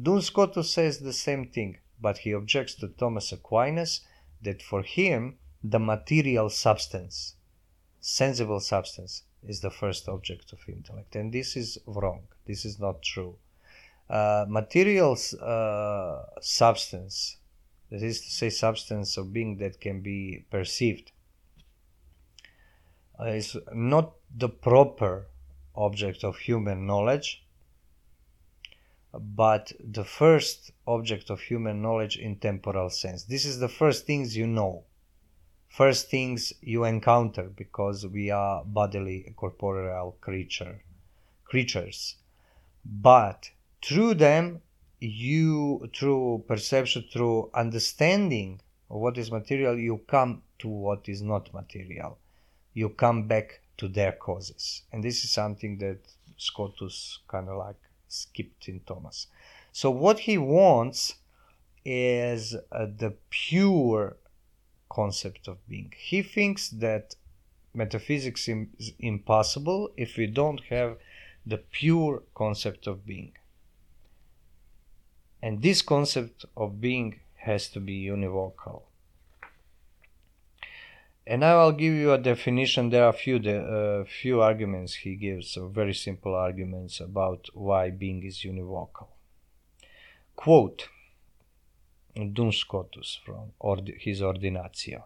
Duns 0.00 0.26
Scotus 0.26 0.70
says 0.70 0.98
the 0.98 1.12
same 1.12 1.46
thing 1.46 1.78
but 2.00 2.18
he 2.18 2.32
objects 2.32 2.74
to 2.76 2.88
Thomas 2.88 3.32
Aquinas 3.32 4.00
that 4.42 4.62
for 4.62 4.82
him 4.82 5.38
the 5.62 5.78
material 5.78 6.48
substance 6.48 7.36
sensible 8.00 8.60
substance 8.60 9.22
is 9.46 9.60
the 9.60 9.70
first 9.70 10.08
object 10.08 10.52
of 10.52 10.58
intellect. 10.68 11.16
And 11.16 11.32
this 11.32 11.56
is 11.56 11.78
wrong. 11.86 12.22
This 12.46 12.64
is 12.64 12.78
not 12.78 13.02
true. 13.02 13.36
Uh, 14.08 14.44
material 14.48 15.16
uh, 15.40 16.22
substance, 16.40 17.36
that 17.90 18.02
is 18.02 18.20
to 18.22 18.30
say, 18.30 18.50
substance 18.50 19.16
of 19.16 19.32
being 19.32 19.58
that 19.58 19.80
can 19.80 20.00
be 20.00 20.44
perceived, 20.50 21.12
uh, 23.18 23.24
is 23.24 23.56
not 23.72 24.14
the 24.34 24.48
proper 24.48 25.26
object 25.74 26.24
of 26.24 26.38
human 26.38 26.86
knowledge, 26.86 27.44
but 29.12 29.72
the 29.80 30.04
first 30.04 30.70
object 30.86 31.30
of 31.30 31.40
human 31.40 31.82
knowledge 31.82 32.16
in 32.16 32.36
temporal 32.36 32.90
sense. 32.90 33.24
This 33.24 33.44
is 33.44 33.58
the 33.58 33.68
first 33.68 34.06
things 34.06 34.36
you 34.36 34.46
know 34.46 34.84
first 35.70 36.10
things 36.10 36.52
you 36.60 36.84
encounter 36.84 37.44
because 37.44 38.04
we 38.06 38.28
are 38.28 38.64
bodily 38.64 39.32
corporeal 39.36 40.16
creature 40.20 40.82
creatures 41.44 42.16
but 42.84 43.50
through 43.82 44.12
them 44.14 44.60
you 45.00 45.88
through 45.94 46.44
perception 46.46 47.04
through 47.12 47.50
understanding 47.54 48.60
what 48.88 49.16
is 49.16 49.30
material 49.30 49.78
you 49.78 50.00
come 50.08 50.42
to 50.58 50.68
what 50.68 51.08
is 51.08 51.22
not 51.22 51.52
material 51.54 52.18
you 52.74 52.88
come 52.88 53.26
back 53.26 53.60
to 53.76 53.88
their 53.88 54.12
causes 54.12 54.82
and 54.92 55.02
this 55.02 55.24
is 55.24 55.30
something 55.30 55.78
that 55.78 55.98
scotus 56.36 57.18
kind 57.28 57.48
of 57.48 57.56
like 57.56 57.80
skipped 58.08 58.68
in 58.68 58.80
thomas 58.80 59.26
so 59.72 59.90
what 59.90 60.20
he 60.20 60.36
wants 60.36 61.14
is 61.84 62.54
uh, 62.72 62.86
the 62.96 63.14
pure 63.30 64.16
concept 64.90 65.48
of 65.48 65.66
being. 65.68 65.92
He 65.96 66.22
thinks 66.22 66.68
that 66.70 67.14
metaphysics 67.72 68.48
is 68.48 68.92
impossible 68.98 69.90
if 69.96 70.16
we 70.16 70.26
don't 70.26 70.60
have 70.68 70.98
the 71.46 71.58
pure 71.58 72.22
concept 72.34 72.86
of 72.86 73.06
being. 73.06 73.32
And 75.42 75.62
this 75.62 75.82
concept 75.82 76.44
of 76.56 76.80
being 76.80 77.20
has 77.36 77.68
to 77.70 77.80
be 77.80 78.04
univocal. 78.04 78.82
And 81.26 81.40
now 81.40 81.60
I'll 81.60 81.72
give 81.72 81.94
you 81.94 82.12
a 82.12 82.18
definition. 82.18 82.90
There 82.90 83.04
are 83.04 83.10
a 83.10 83.12
few, 83.12 83.36
uh, 83.36 84.04
few 84.04 84.42
arguments 84.42 84.94
he 84.94 85.14
gives, 85.14 85.50
so 85.50 85.68
very 85.68 85.94
simple 85.94 86.34
arguments 86.34 87.00
about 87.00 87.48
why 87.54 87.90
being 87.90 88.24
is 88.24 88.38
univocal. 88.38 89.08
Quote 90.34 90.88
Duns 92.14 92.56
Scotus 92.56 93.20
from 93.24 93.52
ord- 93.60 93.94
his 93.98 94.20
Ordinatio. 94.20 95.04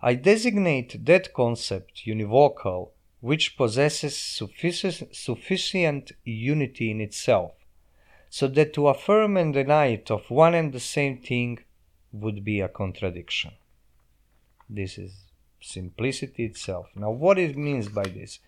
I 0.00 0.14
designate 0.14 1.04
that 1.06 1.32
concept 1.32 2.02
univocal 2.06 2.90
which 3.20 3.56
possesses 3.56 4.16
sufficient 4.16 6.12
unity 6.24 6.90
in 6.90 7.00
itself, 7.00 7.52
so 8.30 8.46
that 8.48 8.72
to 8.74 8.88
affirm 8.88 9.36
and 9.36 9.54
deny 9.54 9.86
it 9.86 10.10
of 10.10 10.30
one 10.30 10.54
and 10.54 10.72
the 10.72 10.80
same 10.80 11.18
thing 11.18 11.58
would 12.12 12.44
be 12.44 12.60
a 12.60 12.68
contradiction. 12.68 13.52
This 14.68 14.98
is 14.98 15.12
simplicity 15.60 16.44
itself. 16.44 16.88
Now, 16.94 17.10
what 17.10 17.38
it 17.38 17.56
means 17.56 17.88
by 17.88 18.04
this? 18.04 18.40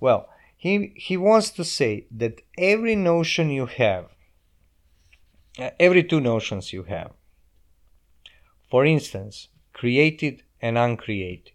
Well, 0.00 0.28
he, 0.56 0.92
he 0.96 1.16
wants 1.16 1.50
to 1.50 1.64
say 1.64 2.06
that 2.10 2.40
every 2.58 2.96
notion 2.96 3.50
you 3.50 3.66
have, 3.66 4.06
uh, 5.58 5.70
every 5.78 6.04
two 6.04 6.20
notions 6.20 6.72
you 6.72 6.84
have, 6.84 7.12
for 8.70 8.84
instance, 8.84 9.48
created 9.72 10.42
and 10.60 10.78
uncreated, 10.78 11.52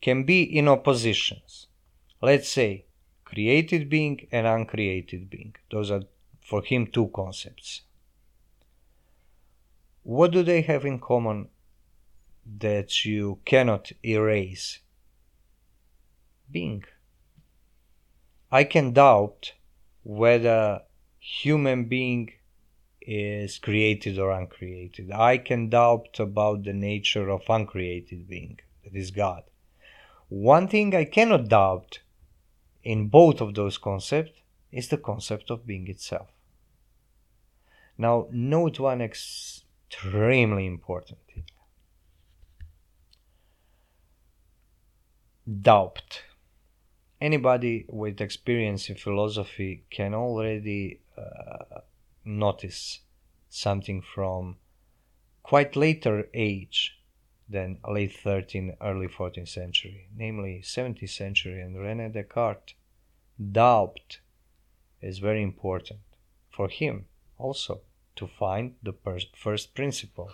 can 0.00 0.24
be 0.24 0.42
in 0.42 0.68
oppositions. 0.68 1.66
Let's 2.22 2.48
say 2.48 2.85
created 3.36 3.90
being 3.90 4.26
and 4.32 4.46
uncreated 4.46 5.28
being. 5.28 5.54
Those 5.70 5.90
are 5.90 6.04
for 6.40 6.62
him 6.62 6.86
two 6.86 7.08
concepts. 7.14 7.82
What 10.02 10.30
do 10.32 10.42
they 10.42 10.62
have 10.62 10.86
in 10.86 10.98
common 10.98 11.48
that 12.58 13.04
you 13.04 13.40
cannot 13.44 13.92
erase? 14.02 14.78
Being. 16.50 16.84
I 18.50 18.64
can 18.64 18.94
doubt 18.94 19.52
whether 20.02 20.80
human 21.18 21.84
being 21.84 22.32
is 23.02 23.58
created 23.58 24.18
or 24.18 24.30
uncreated. 24.30 25.12
I 25.12 25.36
can 25.36 25.68
doubt 25.68 26.18
about 26.20 26.64
the 26.64 26.72
nature 26.72 27.28
of 27.28 27.42
uncreated 27.50 28.26
being, 28.26 28.60
that 28.82 28.94
is 28.94 29.10
God. 29.10 29.42
One 30.28 30.68
thing 30.68 30.94
I 30.94 31.04
cannot 31.04 31.48
doubt 31.48 31.98
in 32.86 33.08
both 33.08 33.40
of 33.40 33.54
those 33.54 33.78
concepts 33.78 34.40
is 34.70 34.88
the 34.88 34.96
concept 34.96 35.50
of 35.50 35.66
being 35.66 35.88
itself. 35.88 36.28
Now, 37.98 38.28
note 38.30 38.78
one 38.78 39.00
extremely 39.00 40.66
important 40.66 41.18
thing 41.26 41.44
doubt. 45.46 46.22
Anybody 47.20 47.86
with 47.88 48.20
experience 48.20 48.88
in 48.90 48.96
philosophy 48.96 49.84
can 49.90 50.12
already 50.14 51.00
uh, 51.16 51.80
notice 52.24 53.00
something 53.48 54.02
from 54.02 54.56
quite 55.42 55.76
later 55.76 56.28
age 56.34 56.95
than 57.48 57.78
late 57.88 58.12
13th, 58.24 58.76
early 58.80 59.06
14th 59.06 59.48
century, 59.48 60.08
namely 60.16 60.60
17th 60.64 61.10
century 61.10 61.60
and 61.60 61.78
Rene 61.78 62.08
Descartes. 62.08 62.74
Doubt 63.52 64.18
is 65.00 65.18
very 65.18 65.42
important 65.42 66.00
for 66.50 66.68
him 66.68 67.06
also 67.38 67.80
to 68.16 68.26
find 68.26 68.74
the 68.82 68.94
first 69.34 69.74
principle 69.74 70.30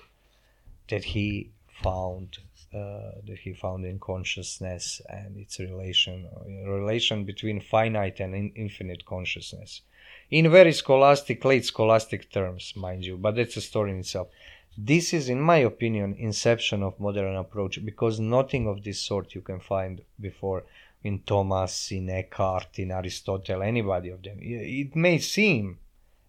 that 0.88 1.04
he 1.04 1.50
found 1.82 2.38
uh, 2.74 3.20
that 3.26 3.38
he 3.42 3.52
found 3.52 3.84
in 3.84 3.98
consciousness 3.98 5.00
and 5.08 5.36
its 5.36 5.58
relation 5.58 6.26
relation 6.66 7.24
between 7.24 7.60
finite 7.60 8.20
and 8.20 8.34
in 8.34 8.50
infinite 8.56 9.04
consciousness 9.04 9.82
in 10.30 10.50
very 10.50 10.72
scholastic 10.72 11.44
late 11.44 11.64
scholastic 11.64 12.30
terms 12.30 12.72
mind 12.76 13.04
you 13.04 13.16
but 13.16 13.34
that's 13.34 13.56
a 13.56 13.60
story 13.60 13.90
in 13.90 13.98
itself 13.98 14.28
this 14.76 15.12
is, 15.12 15.28
in 15.28 15.40
my 15.40 15.58
opinion, 15.58 16.14
inception 16.18 16.82
of 16.82 16.98
modern 16.98 17.36
approach 17.36 17.84
because 17.84 18.18
nothing 18.18 18.66
of 18.66 18.82
this 18.82 19.00
sort 19.00 19.34
you 19.34 19.42
can 19.42 19.60
find 19.60 20.02
before 20.18 20.64
in 21.04 21.20
Thomas, 21.26 21.90
in 21.90 22.08
Eckhart, 22.08 22.78
in 22.78 22.90
Aristotle, 22.90 23.62
anybody 23.62 24.08
of 24.08 24.22
them. 24.22 24.38
It 24.40 24.96
may 24.96 25.18
seem, 25.18 25.78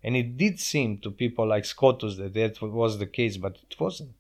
and 0.04 0.16
it 0.18 0.38
did 0.38 0.60
seem 0.60 0.98
to 1.00 1.12
people 1.12 1.48
like 1.48 1.66
Scotus 1.66 2.18
that 2.18 2.34
that 2.34 2.62
was 2.62 2.98
the 2.98 3.06
case, 3.06 3.38
but 3.38 3.58
it 3.70 3.80
wasn't. 3.80 4.16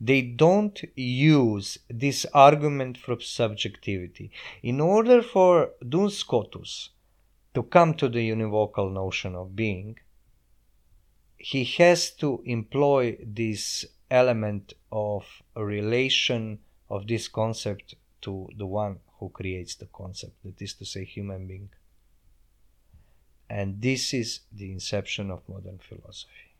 They 0.00 0.22
don't 0.22 0.82
use 0.94 1.78
this 1.88 2.26
argument 2.32 2.98
from 2.98 3.20
subjectivity. 3.20 4.30
In 4.62 4.80
order 4.80 5.22
for 5.22 5.70
Duns 5.86 6.18
Scotus 6.18 6.90
to 7.54 7.62
come 7.62 7.94
to 7.94 8.08
the 8.08 8.30
univocal 8.30 8.92
notion 8.92 9.34
of 9.34 9.56
being, 9.56 9.98
he 11.38 11.64
has 11.64 12.10
to 12.10 12.42
employ 12.44 13.16
this 13.24 13.84
element 14.10 14.74
of 14.90 15.24
relation 15.54 16.58
of 16.88 17.06
this 17.06 17.28
concept 17.28 17.94
to 18.22 18.48
the 18.56 18.66
one 18.66 18.98
who 19.18 19.28
creates 19.30 19.74
the 19.76 19.86
concept, 19.86 20.34
that 20.44 20.60
is 20.60 20.74
to 20.74 20.84
say, 20.84 21.04
human 21.04 21.46
being. 21.46 21.68
And 23.48 23.80
this 23.80 24.12
is 24.12 24.40
the 24.52 24.72
inception 24.72 25.30
of 25.30 25.48
modern 25.48 25.78
philosophy. 25.78 26.54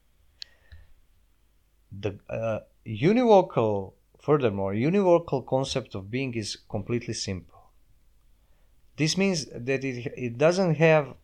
The 2.00 2.18
uh, 2.28 2.60
univocal, 2.86 3.94
furthermore, 4.20 4.72
univocal 4.74 5.46
concept 5.46 5.94
of 5.94 6.10
being 6.10 6.34
is 6.34 6.56
completely 6.68 7.14
simple. 7.14 7.70
This 8.96 9.16
means 9.16 9.46
that 9.46 9.84
it, 9.84 10.12
it 10.16 10.38
doesn't 10.38 10.76
have 10.76 11.14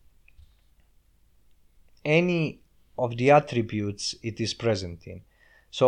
any 2.04 2.62
of 3.04 3.16
the 3.16 3.28
attributes 3.32 4.14
it 4.22 4.40
is 4.40 4.54
present 4.54 5.06
in. 5.06 5.20
So, 5.70 5.86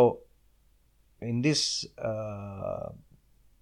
in 1.20 1.42
this 1.42 1.86
uh, 1.96 2.88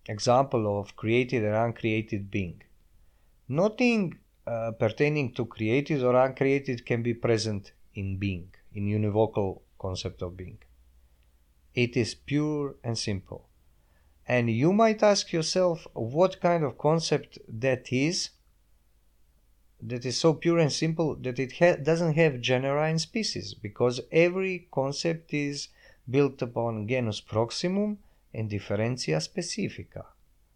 example 0.06 0.80
of 0.80 0.96
created 0.96 1.44
and 1.44 1.56
uncreated 1.66 2.30
being, 2.30 2.62
nothing 3.48 4.18
uh, 4.46 4.70
pertaining 4.84 5.34
to 5.34 5.44
created 5.44 6.02
or 6.02 6.14
uncreated 6.16 6.86
can 6.86 7.02
be 7.02 7.12
present 7.12 7.72
in 7.94 8.16
being, 8.16 8.48
in 8.72 8.86
univocal 8.86 9.60
concept 9.78 10.22
of 10.22 10.34
being. 10.34 10.58
It 11.74 11.96
is 11.96 12.14
pure 12.14 12.76
and 12.82 12.96
simple. 12.96 13.48
And 14.26 14.50
you 14.50 14.72
might 14.72 15.02
ask 15.02 15.32
yourself 15.32 15.86
what 15.92 16.40
kind 16.40 16.64
of 16.64 16.78
concept 16.78 17.38
that 17.48 17.92
is 17.92 18.30
that 19.82 20.06
is 20.06 20.16
so 20.16 20.32
pure 20.32 20.58
and 20.58 20.72
simple 20.72 21.16
that 21.16 21.38
it 21.38 21.54
ha- 21.58 21.76
doesn't 21.82 22.14
have 22.14 22.40
genera 22.40 22.88
and 22.88 23.00
species 23.00 23.52
because 23.54 24.00
every 24.12 24.68
concept 24.70 25.34
is 25.34 25.68
built 26.08 26.40
upon 26.40 26.86
genus 26.86 27.20
proximum 27.20 27.98
and 28.32 28.48
differentia 28.48 29.18
specifica, 29.18 30.04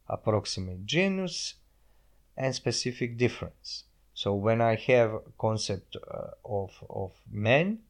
approximate 0.09 0.87
genus 0.87 1.55
and 2.37 2.55
specific 2.55 3.19
difference. 3.19 3.85
So 4.15 4.35
when 4.35 4.61
I 4.61 4.77
have 4.77 5.13
a 5.13 5.21
concept 5.39 5.97
uh, 5.97 6.29
of, 6.45 6.71
of 6.89 7.13
man 7.31 7.81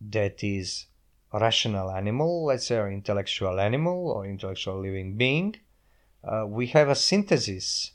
that 0.00 0.44
is 0.44 0.86
rational 1.32 1.90
animal, 1.90 2.44
let's 2.44 2.66
say 2.66 2.78
intellectual 2.92 3.58
animal 3.58 4.10
or 4.10 4.26
intellectual 4.26 4.80
living 4.80 5.16
being, 5.16 5.56
uh, 6.22 6.44
we 6.46 6.66
have 6.68 6.88
a 6.88 6.94
synthesis 6.94 7.92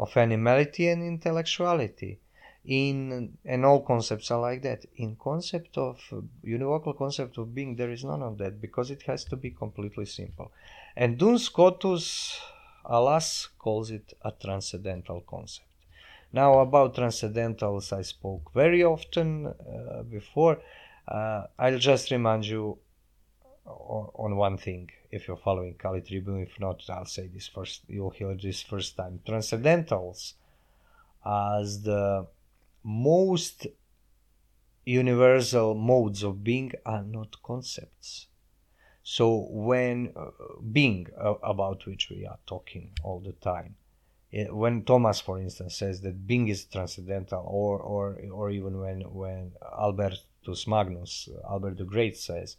of 0.00 0.16
animality 0.16 0.88
and 0.88 1.02
intellectuality. 1.02 2.12
In 2.64 3.38
and 3.44 3.64
all 3.64 3.80
concepts 3.92 4.30
are 4.30 4.40
like 4.40 4.62
that. 4.62 4.84
In 4.96 5.16
concept 5.16 5.78
of 5.78 5.96
univocal 6.44 6.94
concept 6.96 7.38
of 7.38 7.54
being 7.54 7.76
there 7.76 7.90
is 7.96 8.04
none 8.04 8.22
of 8.22 8.36
that 8.38 8.60
because 8.60 8.90
it 8.90 9.02
has 9.02 9.24
to 9.30 9.36
be 9.36 9.50
completely 9.50 10.06
simple. 10.06 10.48
And 10.96 11.18
duns 11.18 11.44
scotus 11.44 12.06
alas 12.84 13.48
calls 13.58 13.90
it 13.90 14.12
a 14.22 14.32
transcendental 14.44 15.20
concept. 15.34 15.66
Now 16.32 16.50
about 16.60 16.94
transcendentals 16.94 17.92
i 18.00 18.02
spoke 18.02 18.44
very 18.62 18.82
often 18.84 19.28
uh, 19.46 20.02
before. 20.16 20.56
Uh, 21.08 21.42
i'll 21.58 21.78
just 21.92 22.10
remind 22.10 22.46
you 22.46 22.78
on, 23.66 24.10
on 24.14 24.36
one 24.36 24.58
thing 24.58 24.90
if 25.10 25.26
you're 25.26 25.36
following 25.36 25.74
Kali 25.74 26.00
Tribune. 26.00 26.42
If 26.42 26.58
not, 26.60 26.82
I'll 26.88 27.04
say 27.04 27.26
this 27.28 27.48
first. 27.48 27.82
You'll 27.88 28.10
hear 28.10 28.34
this 28.34 28.62
first 28.62 28.96
time. 28.96 29.20
Transcendentals 29.26 30.34
as 31.24 31.82
the 31.82 32.26
most 32.82 33.66
universal 34.84 35.74
modes 35.74 36.22
of 36.22 36.42
being 36.42 36.72
are 36.86 37.02
not 37.02 37.42
concepts. 37.42 38.26
So 39.02 39.48
when 39.50 40.12
uh, 40.16 40.30
being 40.72 41.06
uh, 41.18 41.34
about 41.42 41.86
which 41.86 42.10
we 42.10 42.26
are 42.26 42.38
talking 42.46 42.90
all 43.02 43.20
the 43.20 43.32
time, 43.32 43.76
it, 44.30 44.48
eh, 44.48 44.50
when 44.50 44.84
Thomas, 44.84 45.20
for 45.20 45.38
instance, 45.40 45.76
says 45.76 46.00
that 46.02 46.26
being 46.26 46.48
is 46.48 46.64
transcendental, 46.64 47.44
or 47.46 47.78
or 47.80 48.20
or 48.30 48.50
even 48.50 48.78
when 48.78 49.00
when 49.12 49.52
Albertus 49.62 50.66
Magnus, 50.66 51.28
Albert 51.48 51.78
the 51.78 51.84
Great 51.84 52.16
says 52.16 52.56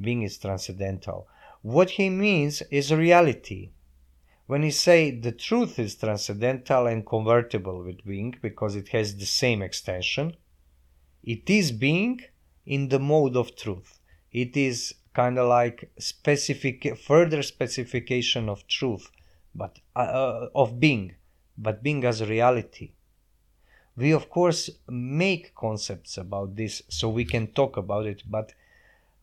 being 0.00 0.22
is 0.22 0.38
transcendental. 0.38 1.28
What 1.62 1.90
he 1.90 2.10
means 2.10 2.62
is 2.70 2.92
reality. 2.92 3.72
When 4.46 4.62
he 4.62 4.70
say 4.70 5.10
the 5.10 5.32
truth 5.32 5.78
is 5.78 5.96
transcendental 5.96 6.86
and 6.86 7.06
convertible 7.06 7.82
with 7.84 8.04
being 8.04 8.36
because 8.42 8.76
it 8.76 8.88
has 8.88 9.16
the 9.16 9.26
same 9.26 9.62
extension, 9.62 10.36
it 11.22 11.48
is 11.50 11.72
being 11.72 12.20
in 12.66 12.88
the 12.88 12.98
mode 12.98 13.36
of 13.36 13.56
truth. 13.56 14.00
It 14.32 14.56
is 14.56 14.94
kind 15.14 15.38
of 15.38 15.48
like 15.48 15.90
specific 15.98 16.98
further 16.98 17.42
specification 17.42 18.48
of 18.48 18.66
truth, 18.66 19.10
but 19.54 19.80
uh, 19.96 20.00
uh, 20.00 20.48
of 20.54 20.80
being, 20.80 21.14
but 21.58 21.82
being 21.82 22.04
as 22.04 22.22
reality. 22.24 22.92
we 23.96 24.12
of 24.12 24.28
course 24.30 24.70
make 24.88 25.54
concepts 25.54 26.16
about 26.16 26.56
this 26.56 26.82
so 26.88 27.08
we 27.08 27.24
can 27.24 27.46
talk 27.48 27.76
about 27.76 28.06
it 28.06 28.22
but 28.28 28.52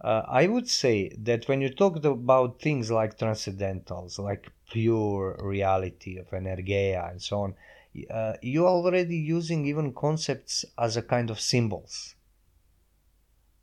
uh, 0.02 0.24
i 0.28 0.48
would 0.48 0.68
say 0.68 1.10
that 1.18 1.48
when 1.48 1.62
you 1.62 1.70
talk 1.70 2.04
about 2.04 2.62
things 2.62 2.92
like 2.92 3.18
transcendentals 3.18 4.20
like 4.20 4.52
pure 4.70 5.40
reality 5.42 6.18
of 6.18 6.30
energeia 6.32 7.10
and 7.10 7.22
so 7.22 7.42
on 7.42 7.56
uh, 8.10 8.34
you're 8.42 8.68
already 8.68 9.18
using 9.18 9.66
even 9.66 9.94
concepts 9.94 10.66
as 10.78 10.98
a 10.98 11.02
kind 11.02 11.30
of 11.30 11.40
symbols. 11.40 12.16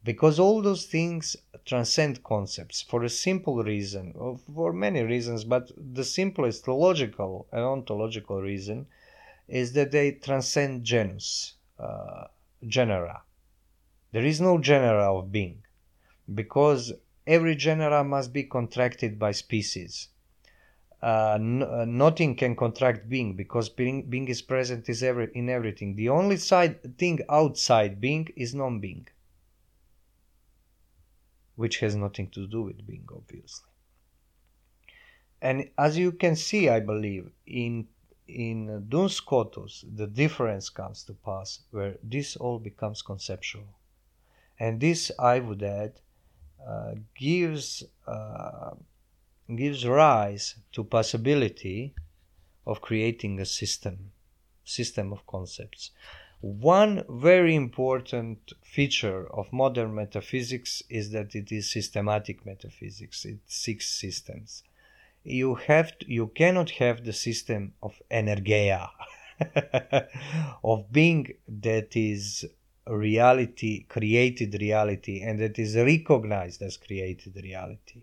Because 0.03 0.39
all 0.39 0.61
those 0.61 0.87
things 0.87 1.37
transcend 1.65 2.23
concepts 2.23 2.83
for 2.83 3.05
a 3.05 3.09
simple 3.09 3.63
reason 3.63 4.13
or 4.17 4.37
for 4.37 4.73
many 4.73 5.03
reasons 5.03 5.45
but 5.45 5.71
the 5.77 6.05
simplest 6.05 6.69
logical 6.69 7.47
and 7.53 7.63
ontological 7.63 8.43
reason 8.43 8.87
is 9.49 9.73
that 9.73 9.93
they 9.93 10.13
transcend 10.13 10.85
genus 10.85 11.55
uh, 11.79 12.25
genera. 12.67 13.23
There 14.13 14.25
is 14.25 14.41
no 14.41 14.59
genera 14.59 15.15
of 15.17 15.33
being 15.33 15.64
because 16.33 16.93
every 17.27 17.57
genera 17.57 18.05
must 18.05 18.33
be 18.33 18.45
contracted 18.45 19.19
by 19.19 19.33
species 19.33 20.09
uh, 21.03 21.37
uh, 21.37 21.85
nothing 21.87 22.35
can 22.35 22.57
contract 22.57 23.09
being 23.09 23.35
because 23.35 23.69
being, 23.69 24.09
being 24.09 24.27
is 24.29 24.41
present 24.41 24.89
is 24.89 25.03
every, 25.03 25.31
in 25.35 25.49
everything 25.49 25.97
the 25.97 26.09
only 26.09 26.37
side 26.37 26.97
thing 26.99 27.21
outside 27.29 28.01
being 28.01 28.27
is 28.37 28.55
non-being 28.55 29.07
which 31.57 31.79
has 31.79 31.95
nothing 31.95 32.29
to 32.31 32.47
do 32.47 32.63
with 32.63 32.87
being, 32.87 33.07
obviously. 33.13 33.71
And 35.41 35.71
as 35.79 35.97
you 35.99 36.13
can 36.13 36.37
see, 36.37 36.69
I 36.69 36.81
believe, 36.81 37.31
in 37.47 37.89
in 38.27 38.87
Duns 38.89 39.17
Scotus, 39.17 39.85
the 39.95 40.07
difference 40.07 40.71
comes 40.71 41.05
to 41.05 41.13
pass 41.13 41.61
where 41.71 41.99
this 42.03 42.37
all 42.37 42.59
becomes 42.59 43.03
conceptual. 43.03 43.69
And 44.59 44.81
this, 44.81 45.11
I 45.19 45.41
would 45.41 45.63
add, 45.63 46.01
gives 47.19 47.85
uh, 48.07 48.71
gives 49.55 49.87
rise 49.87 50.57
to 50.73 50.85
possibility 50.85 51.95
of 52.67 52.81
creating 52.81 53.41
a 53.41 53.45
system, 53.45 54.13
system 54.65 55.13
of 55.13 55.27
concepts. 55.27 55.91
One 56.41 57.05
very 57.09 57.55
important 57.55 58.53
feature 58.63 59.27
of 59.33 59.53
modern 59.53 59.95
metaphysics 59.95 60.83
is 60.89 61.11
that 61.11 61.35
it 61.35 61.51
is 61.53 61.71
systematic 61.71 62.45
metaphysics. 62.45 63.25
It's 63.25 63.55
six 63.55 63.89
systems. 63.89 64.63
You 65.23 65.55
have 65.55 65.99
to, 65.99 66.13
you 66.13 66.27
cannot 66.29 66.71
have 66.73 67.05
the 67.05 67.15
system 67.15 67.73
of 67.83 68.01
energeia, 68.11 68.91
of 70.65 70.93
being 70.93 71.35
that 71.49 71.97
is 71.97 72.45
reality, 72.87 73.85
created 73.85 74.57
reality, 74.61 75.23
and 75.23 75.41
that 75.41 75.59
is 75.59 75.77
recognized 75.77 76.63
as 76.63 76.77
created 76.77 77.37
reality. 77.37 78.03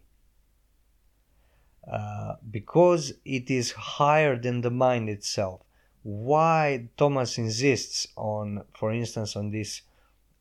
Uh, 1.91 2.35
because 2.49 3.13
it 3.25 3.49
is 3.49 3.71
higher 3.71 4.37
than 4.37 4.61
the 4.61 4.69
mind 4.69 5.09
itself 5.09 5.61
why 6.03 6.87
Thomas 6.97 7.37
insists 7.37 8.07
on, 8.15 8.63
for 8.73 8.91
instance, 8.91 9.35
on 9.35 9.51
this 9.51 9.81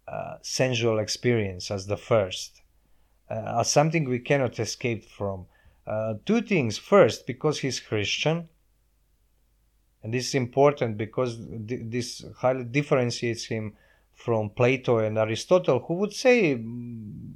uh, 0.09 0.37
sensual 0.43 0.99
experience 0.99 1.71
as 1.71 1.87
the 1.87 1.97
first, 1.97 2.63
uh, 3.31 3.61
as 3.61 3.71
something 3.71 4.09
we 4.09 4.19
cannot 4.19 4.59
escape 4.59 5.05
from. 5.05 5.47
Uh, 5.87 6.15
two 6.25 6.41
things. 6.41 6.79
First, 6.79 7.27
because 7.27 7.61
he's 7.61 7.81
Christian, 7.81 8.49
and 10.03 10.15
this 10.15 10.29
is 10.29 10.35
important 10.35 10.97
because 10.97 11.37
th- 11.37 11.83
this 11.85 12.25
highly 12.39 12.65
differentiates 12.65 13.45
him 13.45 13.75
from 14.25 14.51
Plato 14.51 14.99
and 14.99 15.17
Aristotle, 15.17 15.81
who 15.81 15.95
would 15.95 16.13
say 16.13 16.55
mm, 16.55 17.33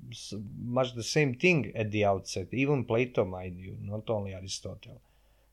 much 0.63 0.95
the 0.95 1.03
same 1.03 1.35
thing 1.35 1.73
at 1.75 1.91
the 1.91 2.05
outset. 2.05 2.49
Even 2.53 2.85
Plato, 2.85 3.25
mind 3.25 3.59
you, 3.59 3.77
not 3.81 4.11
only 4.11 4.35
Aristotle, 4.35 5.01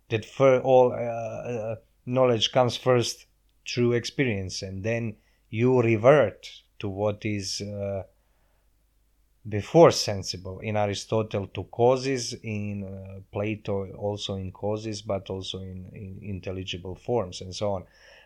that 0.09 0.25
for 0.25 0.59
all 0.59 0.91
uh, 0.91 0.95
uh, 0.95 1.75
knowledge 2.05 2.51
comes 2.51 2.75
first 2.75 3.25
through 3.67 3.93
experience 3.93 4.61
and 4.61 4.83
then 4.83 5.15
you 5.49 5.81
revert 5.81 6.49
to 6.79 6.89
what 6.89 7.23
is 7.25 7.61
uh, 7.61 8.03
before 9.47 9.91
sensible 9.91 10.59
in 10.59 10.75
aristotle 10.75 11.47
to 11.47 11.63
causes 11.65 12.33
in 12.43 12.83
uh, 12.83 13.19
plato 13.31 13.91
also 13.93 14.35
in 14.35 14.51
causes 14.51 15.01
but 15.01 15.29
also 15.29 15.59
in, 15.59 15.89
in, 15.93 16.19
intelligible 16.21 16.95
forms 16.95 17.41
and 17.41 17.55
so 17.55 17.71
on 17.71 17.83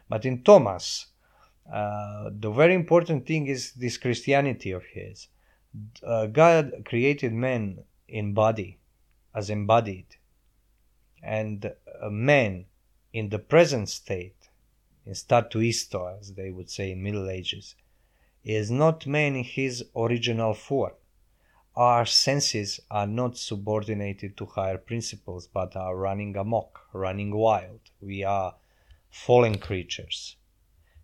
but 0.09 0.25
in 0.25 0.41
thomas 0.43 1.07
uh, 1.71 2.29
the 2.39 2.51
very 2.51 2.73
important 2.73 3.25
thing 3.25 3.47
is 3.47 3.73
this 3.73 3.97
christianity 3.97 4.71
of 4.71 4.83
his 4.85 5.27
uh, 6.03 6.25
god 6.27 6.71
created 6.85 7.33
man 7.33 7.79
in 8.07 8.33
body 8.33 8.79
as 9.33 9.49
embodied 9.49 10.15
and 11.25 11.73
man 12.09 12.65
in 13.11 13.29
the 13.29 13.39
present 13.39 13.87
state, 13.89 14.49
in 15.05 15.15
statu 15.15 15.59
isto, 15.61 16.17
as 16.19 16.33
they 16.33 16.51
would 16.51 16.69
say 16.69 16.91
in 16.91 17.01
Middle 17.01 17.29
Ages, 17.29 17.75
is 18.43 18.69
not 18.69 19.07
man 19.07 19.35
in 19.35 19.43
his 19.43 19.85
original 19.95 20.53
form. 20.53 20.91
Our 21.75 22.05
senses 22.05 22.79
are 22.91 23.07
not 23.07 23.37
subordinated 23.37 24.37
to 24.37 24.45
higher 24.45 24.77
principles, 24.77 25.47
but 25.47 25.75
are 25.75 25.95
running 25.95 26.35
amok, 26.35 26.81
running 26.93 27.35
wild. 27.35 27.79
We 28.01 28.23
are 28.23 28.55
fallen 29.09 29.57
creatures. 29.57 30.35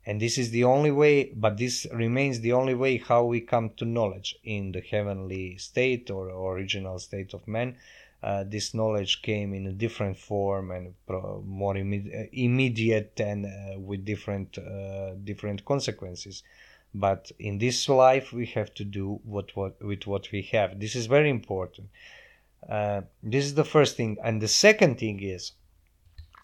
And 0.05 0.19
this 0.19 0.37
is 0.37 0.49
the 0.49 0.63
only 0.63 0.89
way, 0.89 1.31
but 1.35 1.57
this 1.57 1.85
remains 1.93 2.39
the 2.39 2.53
only 2.53 2.73
way 2.73 2.97
how 2.97 3.23
we 3.23 3.39
come 3.39 3.69
to 3.77 3.85
knowledge 3.85 4.35
in 4.43 4.71
the 4.71 4.81
heavenly 4.81 5.57
state 5.57 6.09
or 6.09 6.29
original 6.29 6.97
state 6.97 7.33
of 7.33 7.47
man. 7.47 7.75
Uh, 8.23 8.43
this 8.43 8.73
knowledge 8.73 9.21
came 9.21 9.53
in 9.53 9.65
a 9.67 9.71
different 9.71 10.17
form 10.17 10.71
and 10.71 10.93
more 11.43 11.73
imme- 11.73 12.25
uh, 12.25 12.27
immediate 12.31 13.19
and 13.19 13.45
uh, 13.45 13.79
with 13.79 14.05
different 14.05 14.57
uh, 14.57 15.13
different 15.23 15.65
consequences. 15.65 16.43
But 16.93 17.31
in 17.39 17.57
this 17.57 17.87
life 17.89 18.33
we 18.33 18.45
have 18.47 18.73
to 18.75 18.83
do 18.83 19.19
what, 19.23 19.55
what 19.55 19.81
with 19.83 20.05
what 20.05 20.31
we 20.31 20.43
have. 20.51 20.79
This 20.79 20.95
is 20.95 21.05
very 21.07 21.29
important. 21.29 21.89
Uh, 22.67 23.01
this 23.23 23.45
is 23.45 23.55
the 23.55 23.65
first 23.65 23.97
thing. 23.97 24.17
And 24.23 24.41
the 24.41 24.47
second 24.47 24.99
thing 24.99 25.21
is 25.21 25.53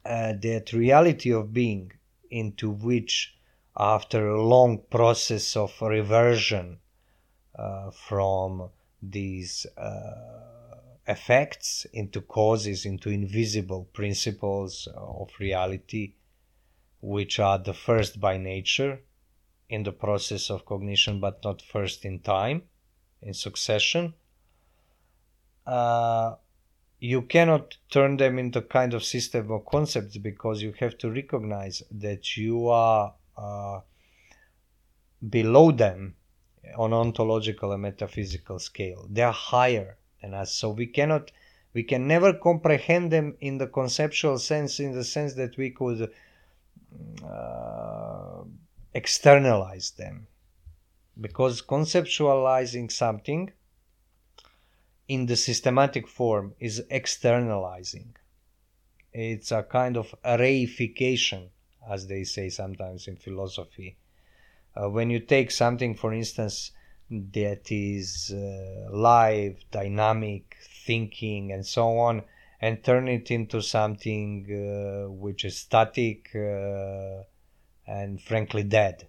uh, 0.05 0.33
that 0.41 0.73
reality 0.73 1.31
of 1.31 1.53
being 1.53 1.91
into 2.31 2.69
which 2.69 3.36
after 3.77 4.29
a 4.29 4.41
long 4.41 4.81
process 4.89 5.55
of 5.55 5.73
reversion 5.81 6.79
from 7.93 8.69
these 9.01 9.67
effects 11.07 11.85
into 11.93 12.21
causes, 12.21 12.85
into 12.85 13.09
invisible 13.09 13.87
principles 13.93 14.87
of 14.95 15.29
reality, 15.39 16.13
which 17.01 17.39
are 17.39 17.59
the 17.59 17.73
first 17.73 18.19
by 18.19 18.37
nature 18.37 18.99
in 19.69 19.83
the 19.83 19.91
process 19.91 20.49
of 20.49 20.65
cognition, 20.65 21.19
but 21.19 21.43
not 21.43 21.61
first 21.61 22.03
in 22.03 22.19
time, 22.19 22.63
in 23.21 23.33
succession. 23.33 24.13
Uh, 25.65 26.35
you 26.99 27.21
cannot 27.21 27.77
turn 27.89 28.17
them 28.17 28.39
into 28.39 28.61
kind 28.61 28.93
of 28.93 29.03
system 29.03 29.51
or 29.51 29.61
concepts 29.61 30.17
because 30.17 30.61
you 30.61 30.73
have 30.79 30.97
to 30.97 31.11
recognize 31.11 31.83
that 31.91 32.35
you 32.35 32.67
are 32.69 33.13
uh, 33.37 33.81
below 35.29 35.71
them 35.71 36.15
on 36.75 36.93
ontological 36.93 37.71
and 37.71 37.81
metaphysical 37.81 38.59
scale. 38.59 39.07
They 39.09 39.21
are 39.21 39.33
higher 39.33 39.97
than 40.21 40.33
us. 40.33 40.53
So 40.53 40.71
we 40.71 40.87
cannot, 40.87 41.31
we 41.73 41.83
can 41.83 42.07
never 42.07 42.33
comprehend 42.33 43.11
them 43.11 43.35
in 43.39 43.57
the 43.57 43.67
conceptual 43.67 44.37
sense, 44.39 44.79
in 44.79 44.93
the 44.93 45.03
sense 45.03 45.33
that 45.35 45.57
we 45.57 45.69
could 45.69 46.11
uh, 47.23 48.43
externalize 48.93 49.91
them. 49.91 50.27
Because 51.19 51.61
conceptualizing 51.61 52.91
something 52.91 53.51
in 55.07 55.25
the 55.25 55.35
systematic 55.35 56.07
form 56.07 56.53
is 56.59 56.83
externalizing. 56.89 58.15
It's 59.13 59.51
a 59.51 59.63
kind 59.63 59.97
of 59.97 60.13
reification, 60.23 61.47
as 61.89 62.07
they 62.07 62.23
say 62.23 62.49
sometimes 62.49 63.07
in 63.07 63.15
philosophy. 63.15 63.97
Uh, 64.75 64.89
when 64.89 65.09
you 65.09 65.19
take 65.19 65.51
something, 65.51 65.95
for 65.95 66.13
instance, 66.13 66.71
that 67.09 67.71
is 67.71 68.33
uh, 68.33 68.91
live, 68.91 69.63
dynamic, 69.71 70.57
thinking, 70.85 71.51
and 71.51 71.65
so 71.65 71.97
on, 71.97 72.23
and 72.61 72.83
turn 72.83 73.07
it 73.07 73.31
into 73.31 73.61
something 73.61 74.45
uh, 74.51 75.09
which 75.09 75.45
is 75.45 75.57
static 75.57 76.29
uh, 76.35 77.23
and 77.87 78.21
frankly 78.21 78.63
dead. 78.63 79.07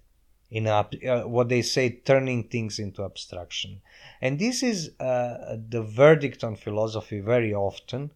In 0.51 0.66
ab- 0.66 1.05
uh, 1.07 1.22
what 1.24 1.51
they 1.51 1.61
say, 1.61 1.91
turning 1.91 2.45
things 2.45 2.79
into 2.79 3.05
abstraction, 3.05 3.83
and 4.22 4.39
this 4.39 4.62
is 4.62 4.99
uh, 4.99 5.57
the 5.68 5.83
verdict 5.83 6.43
on 6.43 6.57
philosophy 6.57 7.20
very 7.20 7.53
often. 7.53 8.12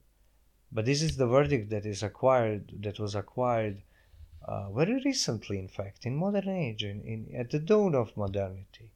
But 0.74 0.86
this 0.86 1.02
is 1.02 1.18
the 1.18 1.26
verdict 1.26 1.68
that 1.68 1.84
is 1.84 2.02
acquired, 2.02 2.72
that 2.80 2.98
was 2.98 3.14
acquired 3.14 3.82
uh, 4.44 4.70
very 4.70 5.00
recently, 5.04 5.58
in 5.58 5.68
fact, 5.68 6.06
in 6.06 6.16
modern 6.16 6.48
age, 6.48 6.82
in, 6.84 7.02
in, 7.02 7.34
at 7.34 7.50
the 7.50 7.58
dawn 7.58 7.94
of 7.94 8.16
modernity. 8.16 8.90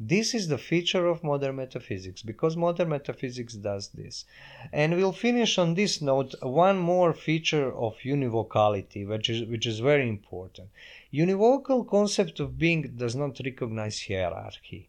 This 0.00 0.32
is 0.32 0.46
the 0.46 0.58
feature 0.58 1.06
of 1.06 1.24
modern 1.24 1.56
metaphysics 1.56 2.22
because 2.22 2.56
modern 2.56 2.90
metaphysics 2.90 3.54
does 3.54 3.88
this. 3.88 4.24
And 4.72 4.94
we'll 4.94 5.12
finish 5.12 5.58
on 5.58 5.74
this 5.74 6.00
note 6.00 6.34
one 6.40 6.78
more 6.78 7.12
feature 7.12 7.74
of 7.74 7.98
univocality, 8.04 9.06
which 9.08 9.28
is, 9.28 9.48
which 9.48 9.66
is 9.66 9.80
very 9.80 10.08
important. 10.08 10.68
Univocal 11.12 11.88
concept 11.88 12.38
of 12.38 12.58
being 12.58 12.94
does 12.96 13.16
not 13.16 13.40
recognize 13.44 14.00
hierarchy. 14.06 14.88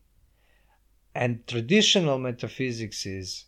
And 1.15 1.45
traditional 1.47 2.19
metaphysics 2.19 3.07
is 3.07 3.45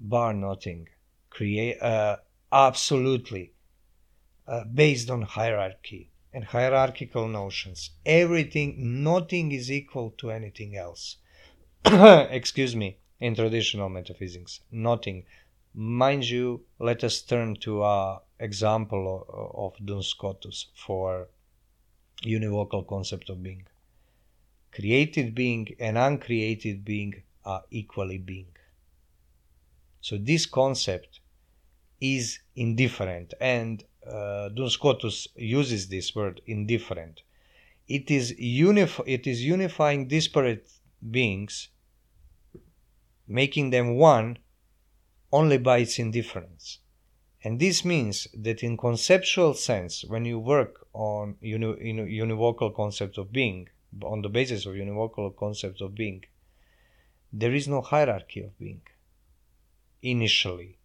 bar 0.00 0.32
nothing, 0.32 0.88
create, 1.30 1.80
uh, 1.80 2.16
absolutely 2.50 3.52
uh, 4.46 4.64
based 4.64 5.10
on 5.10 5.22
hierarchy 5.22 6.10
and 6.32 6.44
hierarchical 6.44 7.28
notions. 7.28 7.90
Everything, 8.06 9.02
nothing 9.02 9.52
is 9.52 9.70
equal 9.70 10.14
to 10.18 10.30
anything 10.30 10.76
else. 10.76 11.16
Excuse 11.84 12.74
me, 12.74 12.96
in 13.20 13.34
traditional 13.34 13.88
metaphysics, 13.88 14.60
nothing. 14.70 15.24
Mind 15.74 16.28
you, 16.28 16.64
let 16.78 17.04
us 17.04 17.20
turn 17.22 17.56
to 17.56 17.84
an 17.84 18.18
example 18.38 19.26
of, 19.28 19.74
of 19.74 19.86
Duns 19.86 20.08
Scotus 20.08 20.66
for 20.74 21.28
univocal 22.24 22.86
concept 22.86 23.30
of 23.30 23.42
being. 23.42 23.66
Created 24.70 25.34
being 25.34 25.68
and 25.78 25.98
uncreated 25.98 26.84
being 26.84 27.22
are 27.44 27.64
equally 27.70 28.18
being. 28.18 28.46
So 30.00 30.16
this 30.18 30.46
concept 30.46 31.20
is 32.00 32.40
indifferent 32.56 33.34
and 33.40 33.84
uh, 34.06 34.48
Duns 34.48 34.74
Scotus 34.74 35.28
uses 35.36 35.88
this 35.88 36.14
word 36.14 36.40
indifferent. 36.46 37.22
It 37.88 38.10
is, 38.10 38.32
unif- 38.32 39.04
it 39.06 39.26
is 39.26 39.44
unifying 39.44 40.08
disparate 40.08 40.68
beings, 41.10 41.68
making 43.28 43.70
them 43.70 43.96
one 43.96 44.38
only 45.32 45.58
by 45.58 45.78
its 45.78 45.98
indifference. 45.98 46.78
And 47.44 47.58
this 47.58 47.84
means 47.84 48.28
that 48.34 48.62
in 48.62 48.76
conceptual 48.76 49.54
sense, 49.54 50.04
when 50.04 50.24
you 50.24 50.38
work 50.38 50.86
on 50.92 51.36
uni- 51.40 51.74
univocal 52.22 52.74
concept 52.74 53.18
of 53.18 53.32
being, 53.32 53.68
on 54.02 54.22
the 54.22 54.28
basis 54.28 54.64
of 54.66 54.74
univocal 54.74 55.34
concept 55.36 55.80
of 55.80 55.94
being, 55.94 56.24
there 57.32 57.54
is 57.54 57.66
no 57.66 57.80
hierarchy 57.80 58.42
of 58.42 58.56
being 58.58 58.82
initially 60.02 60.78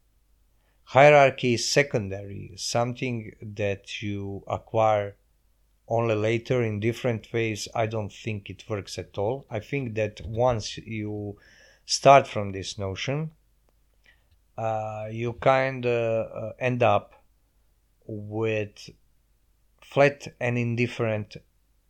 hierarchy 0.92 1.56
is 1.56 1.70
secondary, 1.70 2.54
something 2.56 3.34
that 3.42 4.02
you 4.02 4.42
acquire 4.48 5.18
only 5.90 6.16
later 6.16 6.64
in 6.64 6.80
different 6.80 7.28
ways. 7.34 7.68
I 7.76 7.88
don't 7.88 8.12
think 8.12 8.50
it 8.50 8.64
works 8.70 8.98
at 8.98 9.18
all. 9.18 9.46
I 9.50 9.60
think 9.60 9.96
that 9.96 10.22
once 10.26 10.78
you 10.78 11.38
start 11.86 12.26
from 12.26 12.54
this 12.54 12.78
notion, 12.78 13.32
uh, 14.58 15.08
you 15.12 15.34
kind 15.34 15.86
of 15.86 16.32
uh, 16.32 16.54
end 16.58 16.82
up 16.82 17.22
with 18.06 18.90
flat 19.82 20.26
and 20.40 20.58
indifferent 20.58 21.36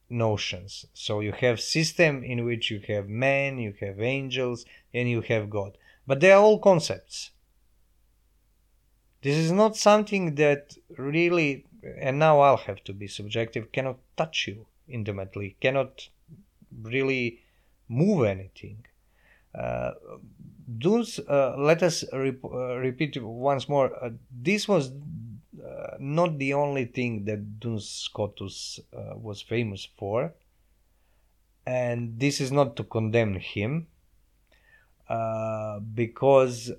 notions. 0.09 0.87
So 0.95 1.19
you 1.19 1.33
have 1.33 1.61
system 1.61 2.23
in 2.23 2.45
which 2.45 2.71
you 2.71 2.81
have 2.87 3.07
men, 3.07 3.59
you 3.59 3.75
have 3.79 4.01
angels, 4.01 4.65
and 4.91 5.07
you 5.07 5.21
have 5.21 5.51
God. 5.51 5.77
But 6.07 6.19
they 6.19 6.31
are 6.31 6.41
all 6.41 6.57
concepts 6.57 7.29
this 9.21 9.35
is 9.37 9.51
not 9.51 9.75
something 9.75 10.35
that 10.35 10.77
really, 10.97 11.65
and 11.99 12.19
now 12.19 12.39
I'll 12.39 12.57
have 12.57 12.83
to 12.85 12.93
be 12.93 13.07
subjective, 13.07 13.71
cannot 13.71 13.97
touch 14.15 14.47
you 14.47 14.65
intimately, 14.87 15.55
cannot 15.59 16.09
really 16.81 17.39
move 17.89 18.25
anything. 18.25 18.85
Uh, 19.55 19.91
uh, 21.29 21.55
let 21.57 21.81
us 21.81 22.03
rep- 22.13 22.43
uh, 22.43 22.75
repeat 22.77 23.21
once 23.21 23.67
more. 23.67 23.91
Uh, 24.03 24.11
this 24.31 24.67
was 24.67 24.91
uh, 24.91 25.97
not 25.99 26.37
the 26.37 26.53
only 26.53 26.85
thing 26.85 27.25
that 27.25 27.59
Duns 27.59 27.89
Scotus 27.89 28.79
uh, 28.93 29.15
was 29.15 29.41
famous 29.41 29.87
for, 29.97 30.33
and 31.65 32.19
this 32.19 32.39
is 32.39 32.51
not 32.51 32.75
to 32.75 32.83
condemn 32.83 33.35
him, 33.35 33.87
because 35.95 36.71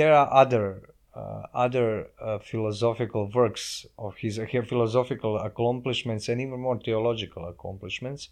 there 0.00 0.14
are 0.14 0.28
other 0.42 0.66
uh, 1.14 1.42
other 1.52 1.88
uh, 2.20 2.38
philosophical 2.38 3.24
works 3.34 3.84
of 3.98 4.16
his 4.16 4.38
uh, 4.38 4.46
philosophical 4.72 5.38
accomplishments 5.38 6.28
and 6.28 6.40
even 6.40 6.58
more 6.60 6.78
theological 6.78 7.44
accomplishments 7.48 8.28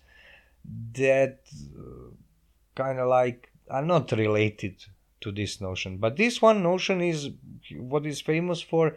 that 0.95 1.41
uh, 1.79 2.09
kind 2.75 2.99
of 2.99 3.09
like 3.09 3.51
are 3.69 3.85
not 3.85 4.13
related 4.13 4.77
to 5.21 5.33
this 5.33 5.61
notion. 5.61 5.99
But 5.99 6.17
this 6.17 6.41
one 6.41 6.63
notion 6.63 7.01
is 7.03 7.31
what 7.77 8.07
is 8.07 8.21
famous 8.21 8.63
for 8.63 8.97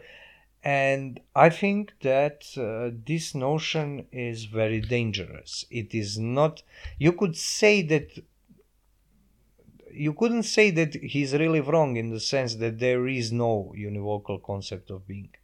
and 0.64 1.18
i 1.34 1.48
think 1.50 1.92
that 2.02 2.38
uh, 2.56 2.96
this 3.10 3.34
notion 3.34 4.06
is 4.12 4.44
very 4.44 4.80
dangerous. 4.80 5.66
It 5.70 5.94
is 6.02 6.18
not 6.18 6.62
you 6.98 7.12
could 7.12 7.36
say 7.36 7.82
that 7.92 8.08
you 9.94 10.12
couldn't 10.14 10.44
say 10.44 10.70
that 10.70 10.94
he's 10.94 11.32
really 11.34 11.60
wrong 11.60 11.96
in 11.96 12.10
the 12.10 12.20
sense 12.20 12.54
that 12.56 12.78
there 12.78 13.06
is 13.06 13.32
no 13.32 13.72
univocal 13.76 14.42
concept 14.42 14.90
of 14.90 15.06
being. 15.06 15.34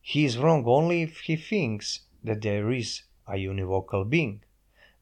He 0.00 0.24
is 0.24 0.38
wrong 0.38 0.64
only 0.66 1.02
if 1.02 1.20
he 1.20 1.36
thinks 1.36 2.00
that 2.24 2.42
there 2.42 2.70
is 2.70 3.02
a 3.26 3.32
univocal 3.32 4.08
being. 4.08 4.42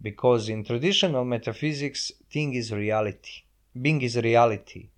Because 0.01 0.49
in 0.49 0.65
traditional 0.65 1.25
metaphysics, 1.25 2.13
thing 2.31 2.55
is 2.55 2.73
reality. 2.73 3.43
Being 3.81 4.03
is 4.03 4.17
reality 4.17 4.91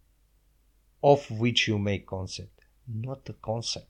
of 1.03 1.31
which 1.31 1.67
you 1.67 1.79
make 1.79 2.07
concept, 2.07 2.61
not 2.87 3.25
the 3.25 3.33
concept. 3.33 3.87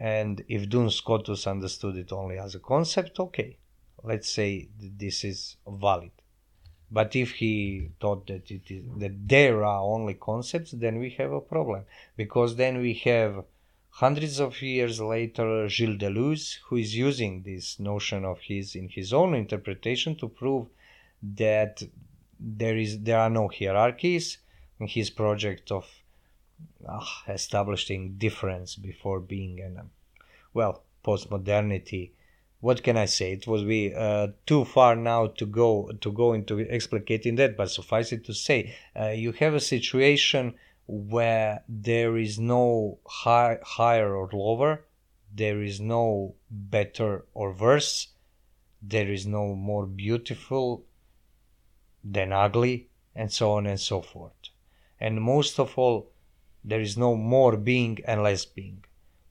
And 0.00 0.44
if 0.48 0.68
Duns 0.68 0.96
Scotus 0.96 1.46
understood 1.46 1.96
it 1.96 2.12
only 2.12 2.38
as 2.38 2.54
a 2.54 2.58
concept, 2.58 3.18
okay 3.20 3.58
let's 4.02 4.32
say 4.32 4.68
this 4.78 5.24
is 5.24 5.56
valid. 5.66 6.10
But 6.90 7.16
if 7.16 7.32
he 7.32 7.90
thought 8.00 8.26
that 8.28 8.50
it 8.50 8.70
is 8.70 8.84
that 8.98 9.28
there 9.28 9.64
are 9.64 9.82
only 9.82 10.14
concepts, 10.14 10.70
then 10.70 10.98
we 10.98 11.10
have 11.18 11.32
a 11.32 11.40
problem 11.40 11.84
because 12.16 12.56
then 12.56 12.78
we 12.80 12.94
have 13.10 13.44
hundreds 13.90 14.38
of 14.40 14.60
years 14.62 15.00
later 15.00 15.68
Gilles 15.68 15.96
Deleuze, 15.96 16.58
who 16.66 16.76
is 16.76 16.94
using 16.94 17.42
this 17.42 17.80
notion 17.80 18.24
of 18.24 18.40
his 18.40 18.76
in 18.76 18.88
his 18.88 19.12
own 19.12 19.34
interpretation 19.34 20.14
to 20.16 20.28
prove 20.28 20.68
that 21.22 21.82
there 22.38 22.76
is 22.76 23.00
there 23.00 23.18
are 23.18 23.30
no 23.30 23.48
hierarchies 23.48 24.38
in 24.78 24.86
his 24.86 25.10
project 25.10 25.72
of 25.72 25.86
uh, 26.86 27.04
establishing 27.28 28.16
difference 28.18 28.76
before 28.76 29.20
being 29.20 29.54
um, 29.78 29.90
well 30.54 30.82
postmodernity 31.04 32.10
what 32.60 32.82
can 32.82 32.96
I 32.96 33.04
say? 33.04 33.32
It 33.32 33.46
would 33.46 33.68
be 33.68 33.94
uh, 33.94 34.28
too 34.46 34.64
far 34.64 34.96
now 34.96 35.26
to 35.26 35.46
go 35.46 35.90
to 36.00 36.12
go 36.12 36.32
into 36.32 36.56
explicating 36.56 37.36
that, 37.36 37.56
but 37.56 37.70
suffice 37.70 38.12
it 38.12 38.24
to 38.24 38.34
say, 38.34 38.74
uh, 38.98 39.08
you 39.08 39.32
have 39.32 39.54
a 39.54 39.60
situation 39.60 40.54
where 40.86 41.62
there 41.68 42.16
is 42.16 42.38
no 42.38 42.98
high, 43.06 43.58
higher 43.62 44.14
or 44.14 44.30
lower, 44.32 44.84
there 45.34 45.62
is 45.62 45.80
no 45.80 46.34
better 46.50 47.26
or 47.34 47.52
worse, 47.52 48.08
there 48.80 49.10
is 49.12 49.26
no 49.26 49.54
more 49.54 49.84
beautiful 49.84 50.84
than 52.02 52.32
ugly, 52.32 52.88
and 53.14 53.32
so 53.32 53.52
on 53.52 53.66
and 53.66 53.80
so 53.80 54.00
forth. 54.00 54.32
And 54.98 55.20
most 55.20 55.58
of 55.58 55.76
all, 55.76 56.10
there 56.64 56.80
is 56.80 56.96
no 56.96 57.16
more 57.16 57.56
being 57.56 57.98
and 58.06 58.22
less 58.22 58.44
being 58.44 58.84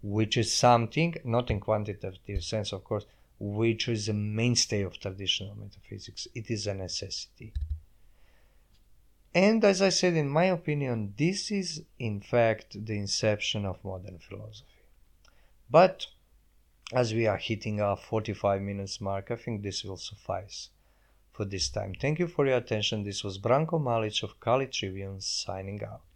which 0.05 0.37
is 0.37 0.53
something, 0.53 1.15
not 1.23 1.49
in 1.49 1.59
quantitative 1.59 2.43
sense, 2.43 2.71
of 2.71 2.83
course, 2.83 3.05
which 3.39 3.87
is 3.87 4.07
a 4.07 4.13
mainstay 4.13 4.83
of 4.83 4.99
traditional 4.99 5.55
metaphysics. 5.55 6.27
It 6.35 6.51
is 6.51 6.67
a 6.67 6.75
necessity. 6.75 7.53
And 9.33 9.65
as 9.65 9.81
I 9.81 9.89
said, 9.89 10.13
in 10.13 10.29
my 10.29 10.45
opinion, 10.45 11.15
this 11.17 11.49
is 11.49 11.81
in 11.97 12.21
fact 12.21 12.85
the 12.85 12.97
inception 12.99 13.65
of 13.65 13.83
modern 13.83 14.19
philosophy. 14.19 14.83
But 15.71 16.05
as 16.93 17.15
we 17.15 17.25
are 17.25 17.37
hitting 17.37 17.81
our 17.81 17.97
45 17.97 18.61
minutes 18.61 19.01
mark, 19.01 19.31
I 19.31 19.35
think 19.35 19.63
this 19.63 19.83
will 19.83 19.97
suffice 19.97 20.69
for 21.33 21.45
this 21.45 21.67
time. 21.69 21.95
Thank 21.99 22.19
you 22.19 22.27
for 22.27 22.45
your 22.45 22.57
attention. 22.57 23.03
This 23.03 23.23
was 23.23 23.39
Branko 23.39 23.81
Malic 23.81 24.21
of 24.21 24.39
Kali 24.39 24.67
Tribune 24.67 25.19
signing 25.19 25.83
out. 25.83 26.14